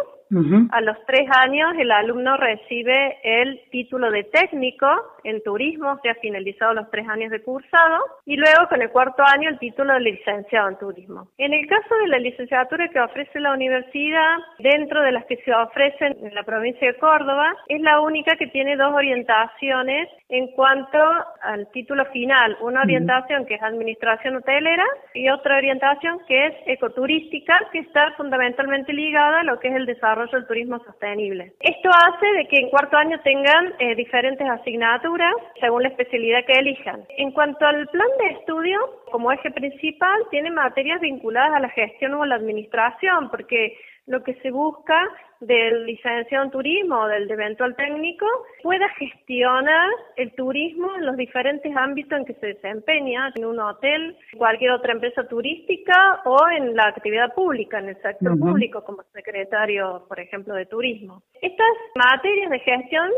[0.71, 4.87] a los tres años el alumno recibe el título de técnico
[5.25, 9.23] en turismo, se ha finalizado los tres años de cursado, y luego con el cuarto
[9.23, 11.29] año el título de licenciado en turismo.
[11.39, 15.53] En el caso de la licenciatura que ofrece la universidad, dentro de las que se
[15.53, 20.99] ofrecen en la provincia de Córdoba, es la única que tiene dos orientaciones en cuanto
[21.43, 27.55] al título final, una orientación que es administración hotelera y otra orientación que es ecoturística,
[27.71, 31.53] que está fundamentalmente ligada a lo que es el desarrollo del turismo sostenible.
[31.61, 36.59] Esto hace de que en cuarto año tengan eh, diferentes asignaturas según la especialidad que
[36.59, 37.05] elijan.
[37.19, 38.79] En cuanto al plan de estudio,
[39.11, 43.77] como eje principal, tiene materias vinculadas a la gestión o a la administración, porque
[44.07, 45.09] lo que se busca
[45.41, 48.27] del licenciado en turismo o del eventual técnico
[48.63, 54.17] pueda gestionar el turismo en los diferentes ámbitos en que se desempeña, en un hotel,
[54.37, 60.05] cualquier otra empresa turística o en la actividad pública, en el sector público, como secretario,
[60.09, 61.23] por ejemplo, de turismo.
[61.41, 63.11] Estas materias de gestión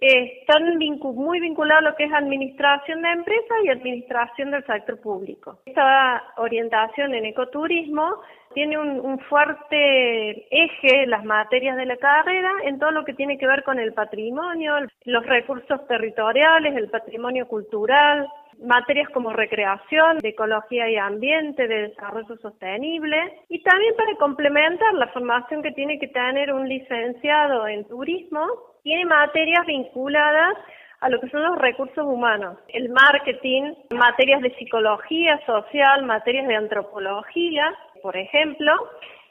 [0.00, 0.78] están
[1.14, 5.58] muy vinculadas a lo que es administración de empresas y administración del sector público.
[5.66, 8.20] Esta orientación en ecoturismo
[8.54, 13.46] tiene un, fuerte eje, las materias de la carrera, en todo lo que tiene que
[13.46, 14.74] ver con el patrimonio,
[15.04, 18.26] los recursos territoriales, el patrimonio cultural,
[18.60, 23.16] materias como recreación, ecología y ambiente, de desarrollo sostenible
[23.48, 28.46] y también para complementar la formación que tiene que tener un licenciado en turismo,
[28.82, 30.56] tiene materias vinculadas
[31.00, 36.56] a lo que son los recursos humanos, el marketing, materias de psicología social, materias de
[36.56, 38.72] antropología, por ejemplo,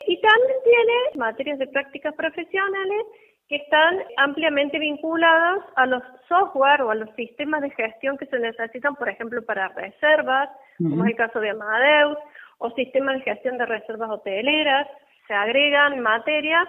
[0.07, 3.05] y también tiene materias de prácticas profesionales
[3.47, 8.39] que están ampliamente vinculadas a los software o a los sistemas de gestión que se
[8.39, 12.17] necesitan, por ejemplo, para reservas, como es el caso de Amadeus,
[12.59, 14.87] o sistemas de gestión de reservas hoteleras.
[15.27, 16.67] Se agregan materias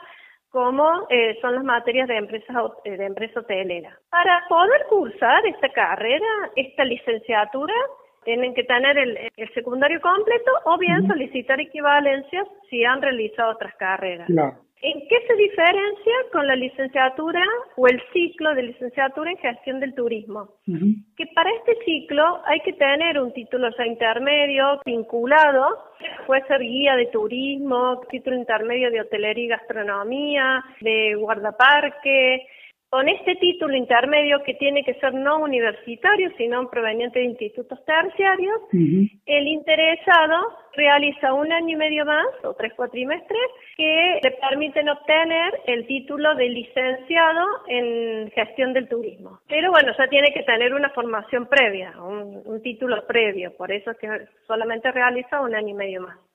[0.51, 3.97] como eh, son las materias de empresas eh, de empresa hotelera.
[4.11, 6.27] Para poder cursar esta carrera,
[6.57, 7.75] esta licenciatura,
[8.25, 9.19] tienen que tener el,
[9.55, 14.29] secundario completo o bien solicitar equivalencias si han realizado otras carreras.
[14.83, 17.45] ¿En qué se diferencia con la licenciatura
[17.77, 20.55] o el ciclo de licenciatura en gestión del turismo?
[20.65, 25.67] Que para este ciclo hay que tener un título ya intermedio vinculado,
[26.27, 32.47] puede ser guía de turismo, título intermedio de hotelería y gastronomía, de guardaparque,
[32.91, 38.61] con este título intermedio que tiene que ser no universitario, sino proveniente de institutos terciarios,
[38.73, 43.41] el interesado realiza un año y medio más o tres cuatrimestres
[43.77, 49.39] que le permiten obtener el título de licenciado en gestión del turismo.
[49.49, 53.93] Pero bueno, ya tiene que tener una formación previa, un, un título previo, por eso
[53.93, 54.09] es que
[54.49, 56.30] solamente realiza un año y medio más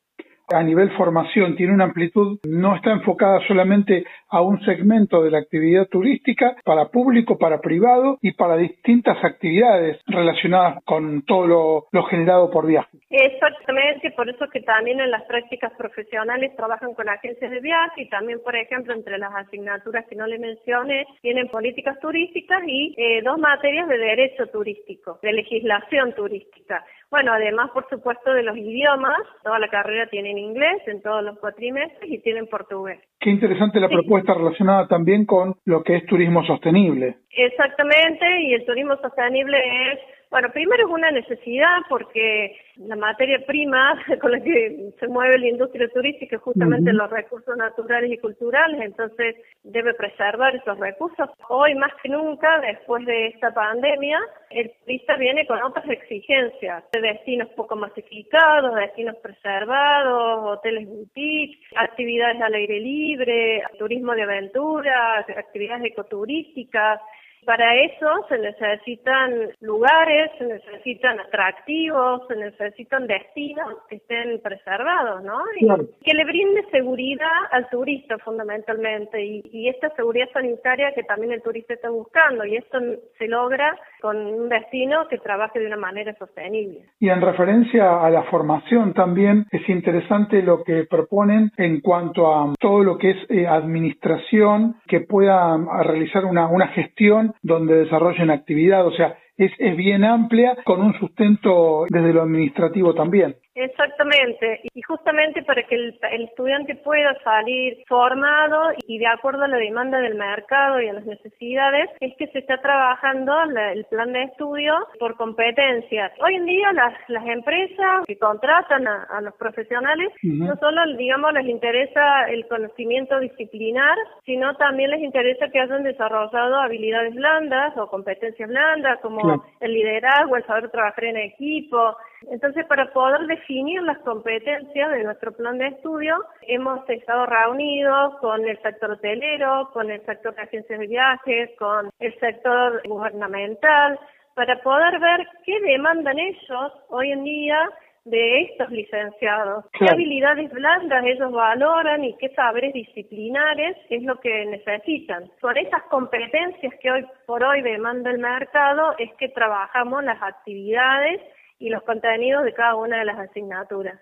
[0.54, 5.40] a nivel formación tiene una amplitud, no está enfocada solamente a un segmento de la
[5.40, 12.52] actividad turística, para público, para privado y para distintas actividades relacionadas con todo lo, generado
[12.52, 13.02] por viajes.
[13.10, 18.10] Exactamente, por eso que también en las prácticas profesionales trabajan con agencias de viaje y
[18.10, 23.22] también, por ejemplo, entre las asignaturas que no le mencioné, tienen políticas turísticas y eh,
[23.24, 26.84] dos materias de derecho turístico, de legislación turística.
[27.16, 31.24] Bueno, además, por supuesto, de los idiomas, toda la carrera tiene en inglés en todos
[31.24, 33.00] los cuatrimestres y tiene en portugués.
[33.22, 37.16] Qué interesante la propuesta relacionada también con lo que es turismo sostenible.
[37.32, 39.58] Exactamente, y el turismo sostenible
[39.94, 40.00] es
[40.32, 45.48] bueno, primero es una necesidad porque la materia prima con la que se mueve la
[45.48, 51.30] industria turística es justamente los recursos naturales y culturales, entonces debe preservar esos recursos.
[51.50, 54.20] Hoy más que nunca, después de esta pandemia,
[54.50, 62.42] el turista viene con otras exigencias, de destinos poco masificados, destinos preservados, hoteles boutique, actividades
[62.42, 67.00] al aire libre, turismo de aventura, actividades ecoturísticas,
[67.46, 75.40] Para eso se necesitan lugares, se necesitan atractivos, se necesitan destinos que estén preservados, ¿no?
[75.60, 75.68] Y
[76.04, 79.24] que le brinde seguridad al turista fundamentalmente.
[79.24, 82.46] Y, y, esta seguridad sanitaria que también el turista está buscando.
[82.46, 82.80] Y esto
[83.18, 86.86] se logra con un destino que trabaje de una manera sostenible.
[87.00, 92.54] Y en referencia a la formación también es interesante lo que proponen en cuanto a
[92.60, 98.86] todo lo que es eh, administración que pueda realizar una, una gestión donde desarrollen actividad,
[98.86, 103.36] o sea, es, es bien amplia con un sustento desde lo administrativo también.
[103.56, 109.56] Exactamente, y justamente para que el, estudiante pueda salir formado y de acuerdo a la
[109.56, 113.34] demanda del mercado y a las necesidades, es que se está trabajando
[113.74, 116.12] el plan de estudio por competencias.
[116.20, 121.48] Hoy en día las, las empresas que contratan a, los profesionales no solo, digamos, les
[121.48, 128.50] interesa el conocimiento disciplinar, sino también les interesa que hayan desarrollado habilidades blandas o competencias
[128.50, 131.96] blandas como el liderazgo, el saber trabajar en equipo,
[132.32, 138.46] entonces, para poder definir las competencias de nuestro plan de estudio, hemos estado reunidos con
[138.46, 144.00] el sector hotelero, con el sector de agencias de viajes, con el sector gubernamental,
[144.34, 147.70] para poder ver qué demandan ellos hoy en día
[148.06, 154.46] de estos licenciados, qué habilidades blandas ellos valoran y qué saberes disciplinares es lo que
[154.46, 155.30] necesitan.
[155.42, 161.20] Por esas competencias que hoy por hoy demanda el mercado es que trabajamos las actividades
[161.60, 164.00] y los contenidos de cada una de las asignaturas.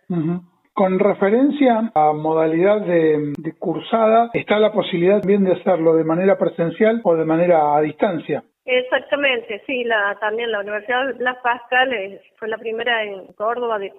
[0.73, 6.99] Con referencia a modalidad de, cursada, está la posibilidad también de hacerlo de manera presencial
[7.03, 8.43] o de manera a distancia.
[8.65, 11.91] Exactamente, sí, la, también la Universidad Blas Pascal
[12.37, 13.91] fue la primera en Córdoba de,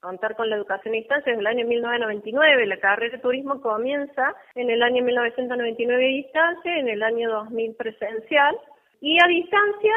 [0.00, 2.66] contar con la educación a distancia desde el año 1999.
[2.66, 7.74] La carrera de turismo comienza en el año 1999 a distancia, en el año 2000
[7.74, 8.54] presencial
[9.00, 9.94] y a distancia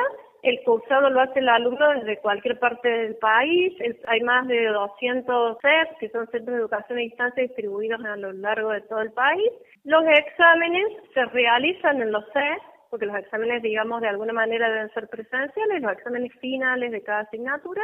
[0.49, 3.73] el cursado lo hace el alumno desde cualquier parte del país.
[4.07, 8.31] hay más de 200 CEP, que son centros de educación a distancia distribuidos a lo
[8.33, 9.51] largo de todo el país.
[9.83, 14.93] Los exámenes se realizan en los CEP, porque los exámenes, digamos, de alguna manera deben
[14.93, 17.81] ser presenciales, los exámenes finales de cada asignatura,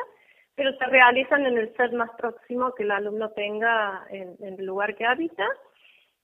[0.55, 4.95] pero se realizan en el CEP más próximo que el alumno tenga en el lugar
[4.95, 5.47] que habita.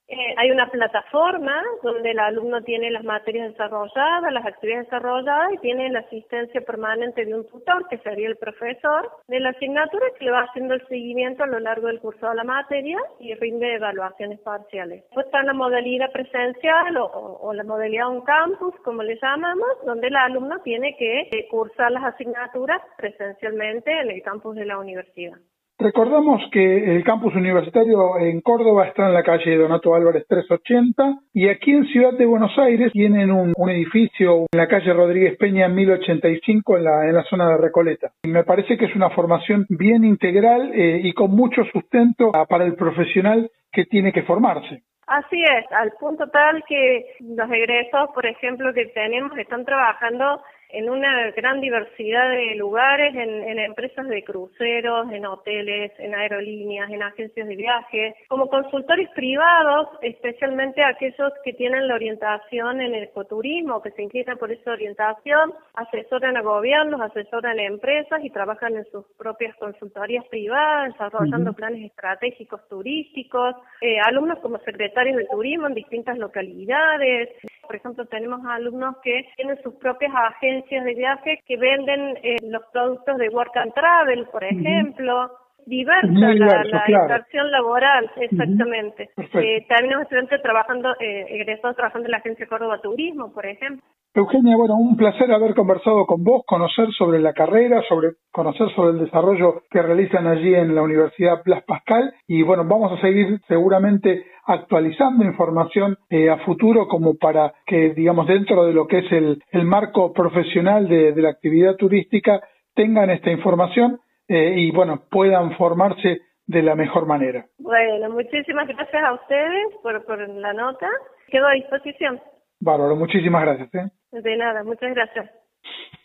[0.09, 5.57] Eh, hay una plataforma donde el alumno tiene las materias desarrolladas, las actividades desarrolladas y
[5.57, 10.23] tiene la asistencia permanente de un tutor, que sería el profesor de la asignatura, que
[10.23, 13.75] le va haciendo el seguimiento a lo largo del curso de la materia y rinde
[13.75, 15.03] evaluaciones parciales.
[15.03, 20.15] Después está la modalidad presencial o, la modalidad on campus, como le llamamos, donde el
[20.15, 25.37] alumno tiene que eh, cursar las asignaturas presencialmente en el campus de la universidad.
[25.79, 31.49] Recordamos que el campus universitario en Córdoba está en la calle Donato Álvarez 380 y
[31.49, 36.77] aquí en Ciudad de Buenos Aires tienen un, edificio en la calle Rodríguez Peña 1085
[36.77, 38.11] en la, en la zona de Recoleta.
[38.23, 42.65] Y me parece que es una formación bien integral eh, y con mucho sustento para
[42.65, 44.81] el profesional que tiene que formarse.
[45.05, 50.89] Así es, al punto tal que los egresos, por ejemplo, que tenemos están trabajando en
[50.89, 57.47] una gran diversidad de lugares, en, empresas de cruceros, en hoteles, en aerolíneas, en agencias
[57.47, 63.91] de viaje, como consultores privados, especialmente aquellos que tienen la orientación en el ecoturismo, que
[63.91, 69.05] se inclinan por esa orientación, asesoran a gobiernos, asesoran a empresas y trabajan en sus
[69.17, 76.17] propias consultorías privadas, desarrollando planes estratégicos turísticos, eh, alumnos como secretarios de turismo en distintas
[76.17, 77.29] localidades.
[77.61, 82.63] Por ejemplo, tenemos alumnos que tienen sus propias agencias de viaje que venden eh, los
[82.71, 85.31] productos de Work and Travel, por ejemplo.
[85.67, 89.09] Diversa la, la laboral, exactamente.
[89.17, 93.83] Eh, también hemos estudiantes trabajando, eh, egresados trabajando en la Agencia Córdoba Turismo, por ejemplo.
[94.13, 98.91] Eugenia, bueno, un placer haber conversado con vos, conocer sobre la carrera, sobre conocer sobre
[98.97, 102.13] el desarrollo que realizan allí en la Universidad Blas Pascal.
[102.27, 108.25] Y bueno, vamos a seguir seguramente actualizando información eh, a futuro como para que, digamos,
[108.27, 112.39] dentro de lo que es el, el marco profesional de, la actividad turística
[112.73, 117.45] tengan esta información eh, y bueno, puedan formarse de la mejor manera.
[117.59, 120.87] Bueno, muchísimas gracias a ustedes por, por la nota.
[121.29, 122.19] Quedo a disposición.
[122.59, 123.73] Bárbaro, muchísimas gracias.
[123.75, 123.91] ¿eh?
[124.11, 125.29] De nada, muchas gracias.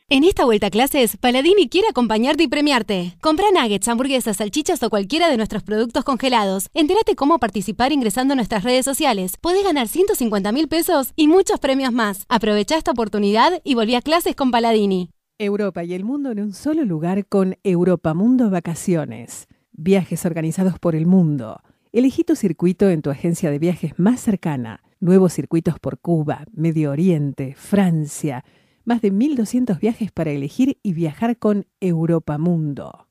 [0.08, 3.12] En esta vuelta a clases, Paladini quiere acompañarte y premiarte.
[3.22, 6.68] Compra nuggets, hamburguesas, salchichas o cualquiera de nuestros productos congelados.
[6.74, 9.38] Entérate cómo participar ingresando a nuestras redes sociales.
[9.38, 12.26] Podés ganar 150 mil pesos y muchos premios más.
[12.28, 15.08] Aprovecha esta oportunidad y volví a clases con Paladini.
[15.42, 19.48] Europa y el mundo en un solo lugar con Europa Mundo Vacaciones.
[19.72, 21.60] Viajes organizados por el mundo.
[21.92, 24.82] Elegí tu circuito en tu agencia de viajes más cercana.
[25.00, 28.44] Nuevos circuitos por Cuba, Medio Oriente, Francia
[28.84, 33.08] más de 1.200 viajes para elegir y viajar con Europa Mundo.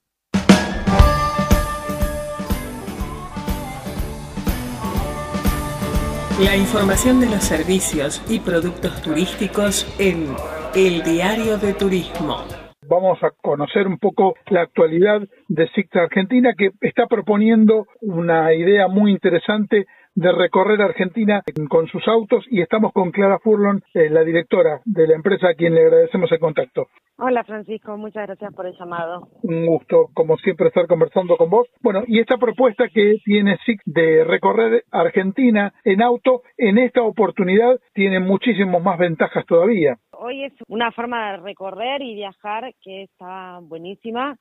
[6.40, 10.36] La información de los servicios y productos turísticos en
[10.74, 12.46] El Diario de Turismo.
[12.88, 18.88] Vamos a conocer un poco la actualidad de SICT Argentina que está proponiendo una idea
[18.88, 19.86] muy interesante
[20.16, 25.08] de recorrer Argentina con sus autos y estamos con Clara Furlon, eh, la directora de
[25.08, 26.88] la empresa a quien le agradecemos el contacto.
[27.18, 29.28] Hola Francisco, muchas gracias por el llamado.
[29.44, 31.68] Un gusto, como siempre, estar conversando con vos.
[31.82, 37.80] Bueno, y esta propuesta que tiene SIC de recorrer Argentina en auto, en esta oportunidad
[37.94, 39.98] tiene muchísimas más ventajas todavía.
[40.12, 44.36] Hoy es una forma de recorrer y viajar que está buenísima.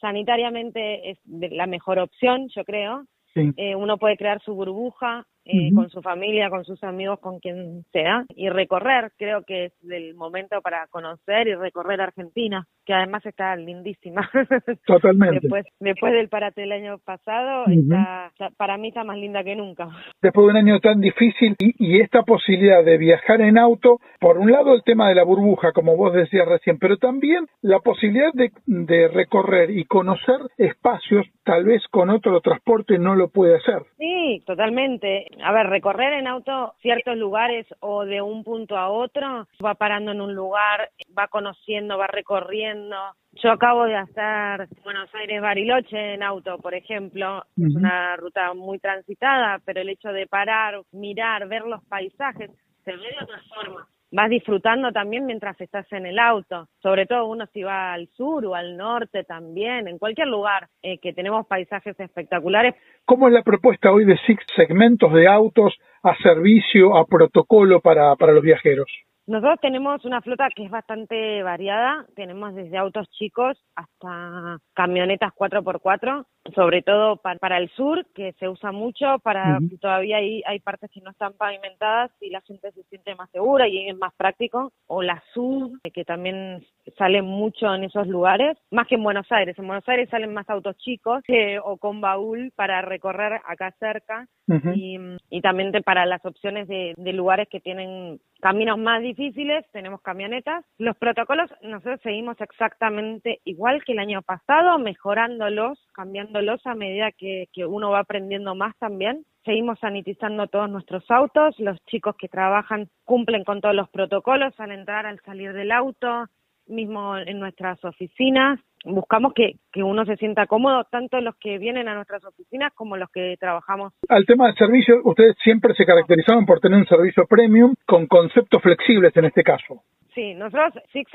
[0.00, 3.04] Sanitariamente es la mejor opción, yo creo.
[3.36, 7.84] Eh, uno puede crear su burbuja eh, con su familia, con sus amigos, con quien
[7.92, 13.24] sea, y recorrer, creo que es el momento para conocer y recorrer Argentina, que además
[13.24, 14.28] está lindísima.
[14.86, 15.38] Totalmente.
[15.42, 19.88] después, después del parate del año pasado, está, para mí está más linda que nunca.
[20.20, 24.50] Después de un año tan difícil y, esta posibilidad de viajar en auto, por un
[24.50, 28.50] lado el tema de la burbuja, como vos decías recién, pero también la posibilidad de,
[28.66, 33.82] de recorrer y conocer espacios, tal vez con otro transporte no lo puede hacer.
[33.96, 39.48] Sí, totalmente a ver, recorrer en auto ciertos lugares o de un punto a otro,
[39.64, 42.96] va parando en un lugar, va conociendo, va recorriendo.
[43.32, 47.44] Yo acabo de hacer Buenos Aires-Bariloche en auto, por ejemplo.
[47.56, 52.50] Es una ruta muy transitada, pero el hecho de parar, mirar, ver los paisajes,
[52.84, 57.26] se ve de otra forma vas disfrutando también mientras estás en el auto, sobre todo
[57.26, 61.46] uno si va al sur o al norte también, en cualquier lugar eh, que tenemos
[61.46, 62.74] paisajes espectaculares.
[63.04, 68.14] ¿Cómo es la propuesta hoy de SIX segmentos de autos a servicio, a protocolo para,
[68.16, 68.90] para los viajeros?
[69.26, 76.24] Nosotros tenemos una flota que es bastante variada, tenemos desde autos chicos hasta camionetas 4x4,
[76.54, 81.00] sobre todo para, el sur, que se usa mucho, para todavía hay, hay partes que
[81.00, 85.02] no están pavimentadas y la gente se siente más segura y es más práctico, o
[85.02, 86.64] la sub, que también
[86.96, 89.58] sale mucho en esos lugares, más que en Buenos Aires.
[89.58, 91.24] En Buenos Aires salen más autos chicos
[91.64, 94.28] o con baúl para recorrer acá cerca.
[94.76, 94.96] Y,
[95.28, 100.64] y, también para las opciones de, de lugares que tienen caminos más difíciles, tenemos camionetas.
[100.78, 107.48] Los protocolos nosotros seguimos exactamente igual que el año pasado, mejorándolos, cambiándolos a medida que,
[107.66, 109.24] uno va aprendiendo más también.
[109.44, 114.70] Seguimos sanitizando todos nuestros autos, los chicos que trabajan cumplen con todos los protocolos al
[114.70, 116.26] entrar, al salir del auto,
[116.68, 118.60] mismo en nuestras oficinas.
[118.86, 122.96] Buscamos que, que uno se sienta cómodo, tanto los que vienen a nuestras oficinas como
[122.96, 123.92] los que trabajamos.
[124.08, 128.62] Al tema del servicio, ustedes siempre se caracterizaban por tener un servicio premium con conceptos
[128.62, 129.82] flexibles en este caso.
[130.16, 131.10] Sí, nosotros, Six,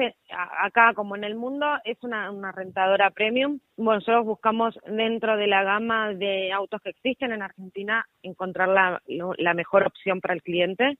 [0.59, 3.57] acá como en el mundo, es una, una rentadora premium.
[3.75, 9.01] Bueno, nosotros buscamos dentro de la gama de autos que existen en Argentina encontrar la,
[9.39, 10.99] la mejor opción para el cliente.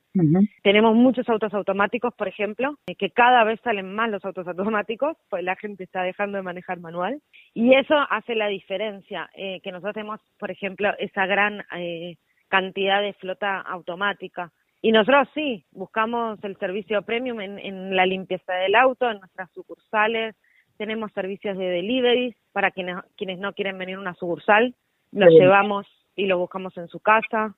[0.64, 5.44] Tenemos muchos autos automáticos, por ejemplo, que cada vez salen más los autos automáticos, pues
[5.44, 7.22] la gente está dejando de manejar manual.
[7.54, 13.02] Y eso hace la diferencia, eh, que nosotros tenemos, por ejemplo, esa gran eh, cantidad
[13.02, 14.52] de flota automática.
[14.82, 20.36] Y nosotros sí, buscamos el servicio premium en, la limpieza del auto, en nuestras sucursales,
[20.78, 24.74] tenemos servicios de delivery para quienes, quienes no quieren venir a una sucursal,
[25.12, 25.86] lo llevamos
[26.16, 27.56] y lo buscamos en su casa.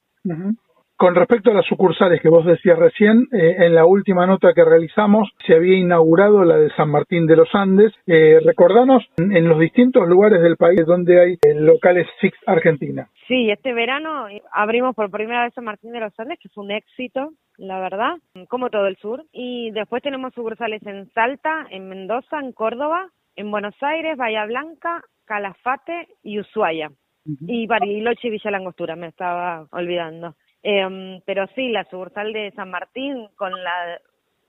[0.96, 4.64] Con respecto a las sucursales que vos decías recién, eh, en la última nota que
[4.64, 7.92] realizamos se había inaugurado la de San Martín de los Andes.
[8.06, 13.10] Eh, recordanos en, los distintos lugares del país donde hay eh, locales Six Argentina.
[13.28, 16.72] Sí, este verano abrimos por primera vez San Martín de los Andes, que fue un
[16.72, 18.18] éxito, la verdad,
[18.48, 19.24] como todo el sur.
[19.32, 25.02] Y después tenemos sucursales en Salta, en Mendoza, en Córdoba, en Buenos Aires, Bahía Blanca,
[25.26, 26.92] Calafate y Ushuaia.
[27.48, 30.36] Y Bariloche y Villa Langostura, me estaba olvidando.
[30.64, 34.00] Eh, pero sí, la sucursal de San Martín con, la,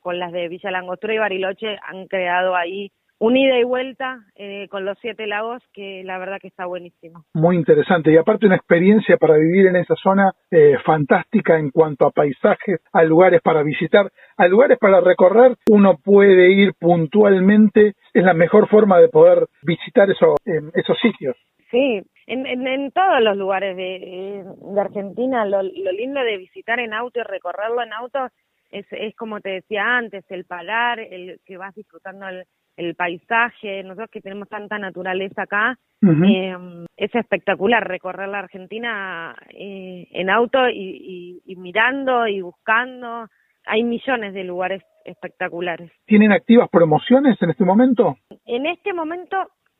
[0.01, 4.69] con las de Villa Langostura y Bariloche han creado ahí un ida y vuelta eh,
[4.69, 7.25] con los siete lagos que la verdad que está buenísimo.
[7.33, 12.07] Muy interesante y aparte una experiencia para vivir en esa zona eh, fantástica en cuanto
[12.07, 15.57] a paisajes, a lugares para visitar, a lugares para recorrer.
[15.71, 20.35] Uno puede ir puntualmente, es la mejor forma de poder visitar eso,
[20.75, 21.37] esos sitios.
[21.71, 26.95] Sí, en, en, todos los lugares de, de Argentina, lo, lo, lindo de visitar en
[26.95, 28.29] auto y recorrerlo en auto
[28.71, 32.45] es, es como te decía antes, el parar, el que vas disfrutando el,
[32.77, 36.55] el paisaje, nosotros que tenemos tanta naturaleza acá, eh,
[36.97, 43.27] es espectacular recorrer la Argentina eh, en auto y, y, y, mirando y buscando.
[43.65, 45.91] Hay millones de lugares espectaculares.
[46.05, 48.17] ¿Tienen activas promociones en este momento?
[48.45, 49.37] En este momento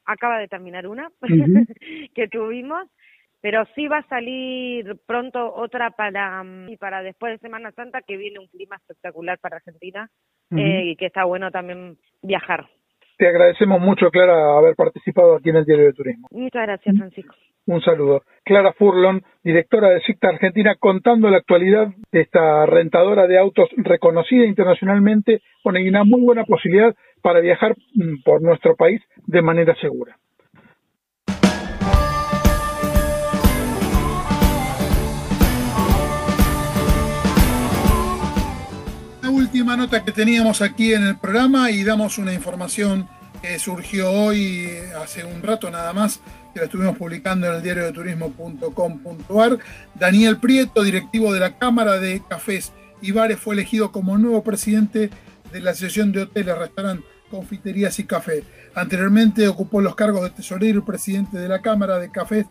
[0.07, 1.11] acaba de terminar una
[2.15, 2.89] que tuvimos,
[3.41, 8.01] pero sí va a salir pronto otra para mm, y para después de Semana Santa
[8.03, 10.09] que viene un clima espectacular para Argentina
[10.57, 12.67] eh, y que está bueno también viajar.
[13.17, 16.29] Te agradecemos mucho, Clara, haber participado aquí en el Diario de Turismo.
[16.33, 17.35] Muchas gracias, Francisco.
[17.67, 18.23] Un saludo.
[18.45, 24.45] Clara Furlon, directora de SICTA Argentina, contando la actualidad de esta rentadora de autos reconocida
[24.45, 26.95] internacionalmente, con una muy buena posibilidad
[27.25, 30.19] para viajar mm, por nuestro país de manera segura.
[39.23, 43.09] La última nota que teníamos aquí en el programa y damos una información
[43.41, 44.69] que surgió hoy
[45.03, 46.21] hace un rato nada más
[46.53, 49.59] que la estuvimos publicando en el diario de turismo.com.ar.
[49.95, 55.09] Daniel Prieto, directivo de la Cámara de Cafés y Bares, fue elegido como nuevo presidente
[55.51, 58.45] de la Asociación de Hoteles, Restaurantes, Confiterías y Café.
[58.75, 62.47] Anteriormente ocupó los cargos de tesorero y presidente de la Cámara de Cafés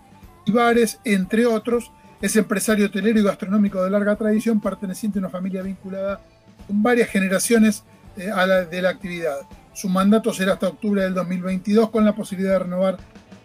[0.46, 1.92] y Bares, entre otros.
[2.22, 6.22] Es empresario hotelero y gastronómico de larga tradición, perteneciente a una familia vinculada
[6.68, 7.84] con varias generaciones
[8.18, 9.38] eh, a la, de la actividad.
[9.74, 12.98] Su mandato será hasta octubre del 2022 con la posibilidad de renovar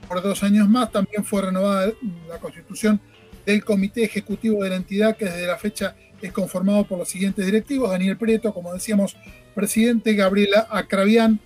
[0.07, 0.93] por dos años más.
[0.93, 1.91] También fue renovada
[2.29, 3.01] la constitución
[3.47, 7.47] del Comité Ejecutivo de la entidad, que desde la fecha es conformado por los siguientes
[7.47, 7.91] directivos.
[7.91, 9.17] Daniel Prieto, como decíamos,
[9.55, 10.15] presidente.
[10.15, 11.41] Gabriela Acravián,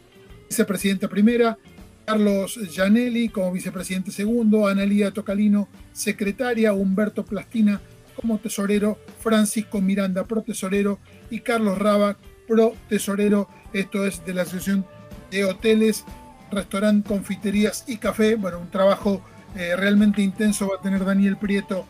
[0.48, 1.58] vicepresidenta primera.
[2.04, 4.66] Carlos Gianelli como vicepresidente segundo.
[4.66, 6.72] Analía Tocalino, secretaria.
[6.72, 7.80] Humberto Plastina
[8.16, 8.98] como tesorero.
[9.20, 10.98] Francisco Miranda, pro tesorero.
[11.30, 13.48] Y Carlos Raba, pro tesorero.
[13.72, 14.86] Esto es de la Asociación
[15.30, 16.04] de Hoteles
[16.52, 18.36] restaurante, confiterías y café.
[18.36, 19.22] Bueno, un trabajo
[19.56, 21.86] eh, realmente intenso va a tener Daniel Prieto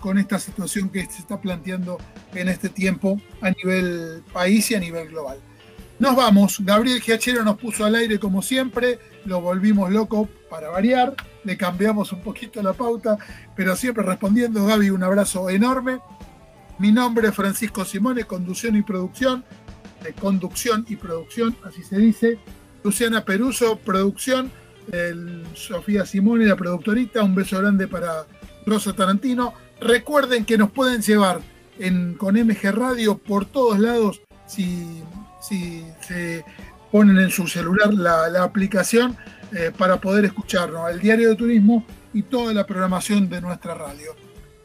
[0.00, 1.98] con, esta situación que se está planteando
[2.34, 5.38] en este tiempo a nivel país y a nivel global.
[6.00, 11.14] Nos vamos, Gabriel Giachero nos puso al aire como siempre, lo volvimos loco para variar,
[11.44, 13.18] le cambiamos un poquito la pauta,
[13.54, 16.00] pero siempre respondiendo, Gaby, un abrazo enorme.
[16.78, 19.44] Mi nombre es Francisco Simone, conducción y producción,
[20.02, 22.38] de conducción y producción, así se dice.
[22.82, 24.50] Luciana Peruso, producción,
[25.54, 28.24] Sofía Simone, la productorita, un beso grande para
[28.66, 29.54] Rosa Tarantino.
[29.80, 31.40] Recuerden que nos pueden llevar
[32.18, 35.02] con MG Radio por todos lados si,
[35.40, 36.44] se
[36.90, 39.16] ponen en su celular la, aplicación
[39.52, 44.16] eh, para poder escucharnos, el diario de turismo y toda la programación de nuestra radio.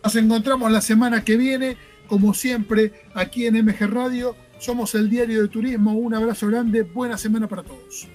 [0.04, 5.42] Nos encontramos la semana que viene, como siempre, aquí en MG Radio somos el diario
[5.42, 5.94] de turismo.
[5.94, 6.84] Un abrazo grande.
[6.84, 8.08] Buena semana para todos.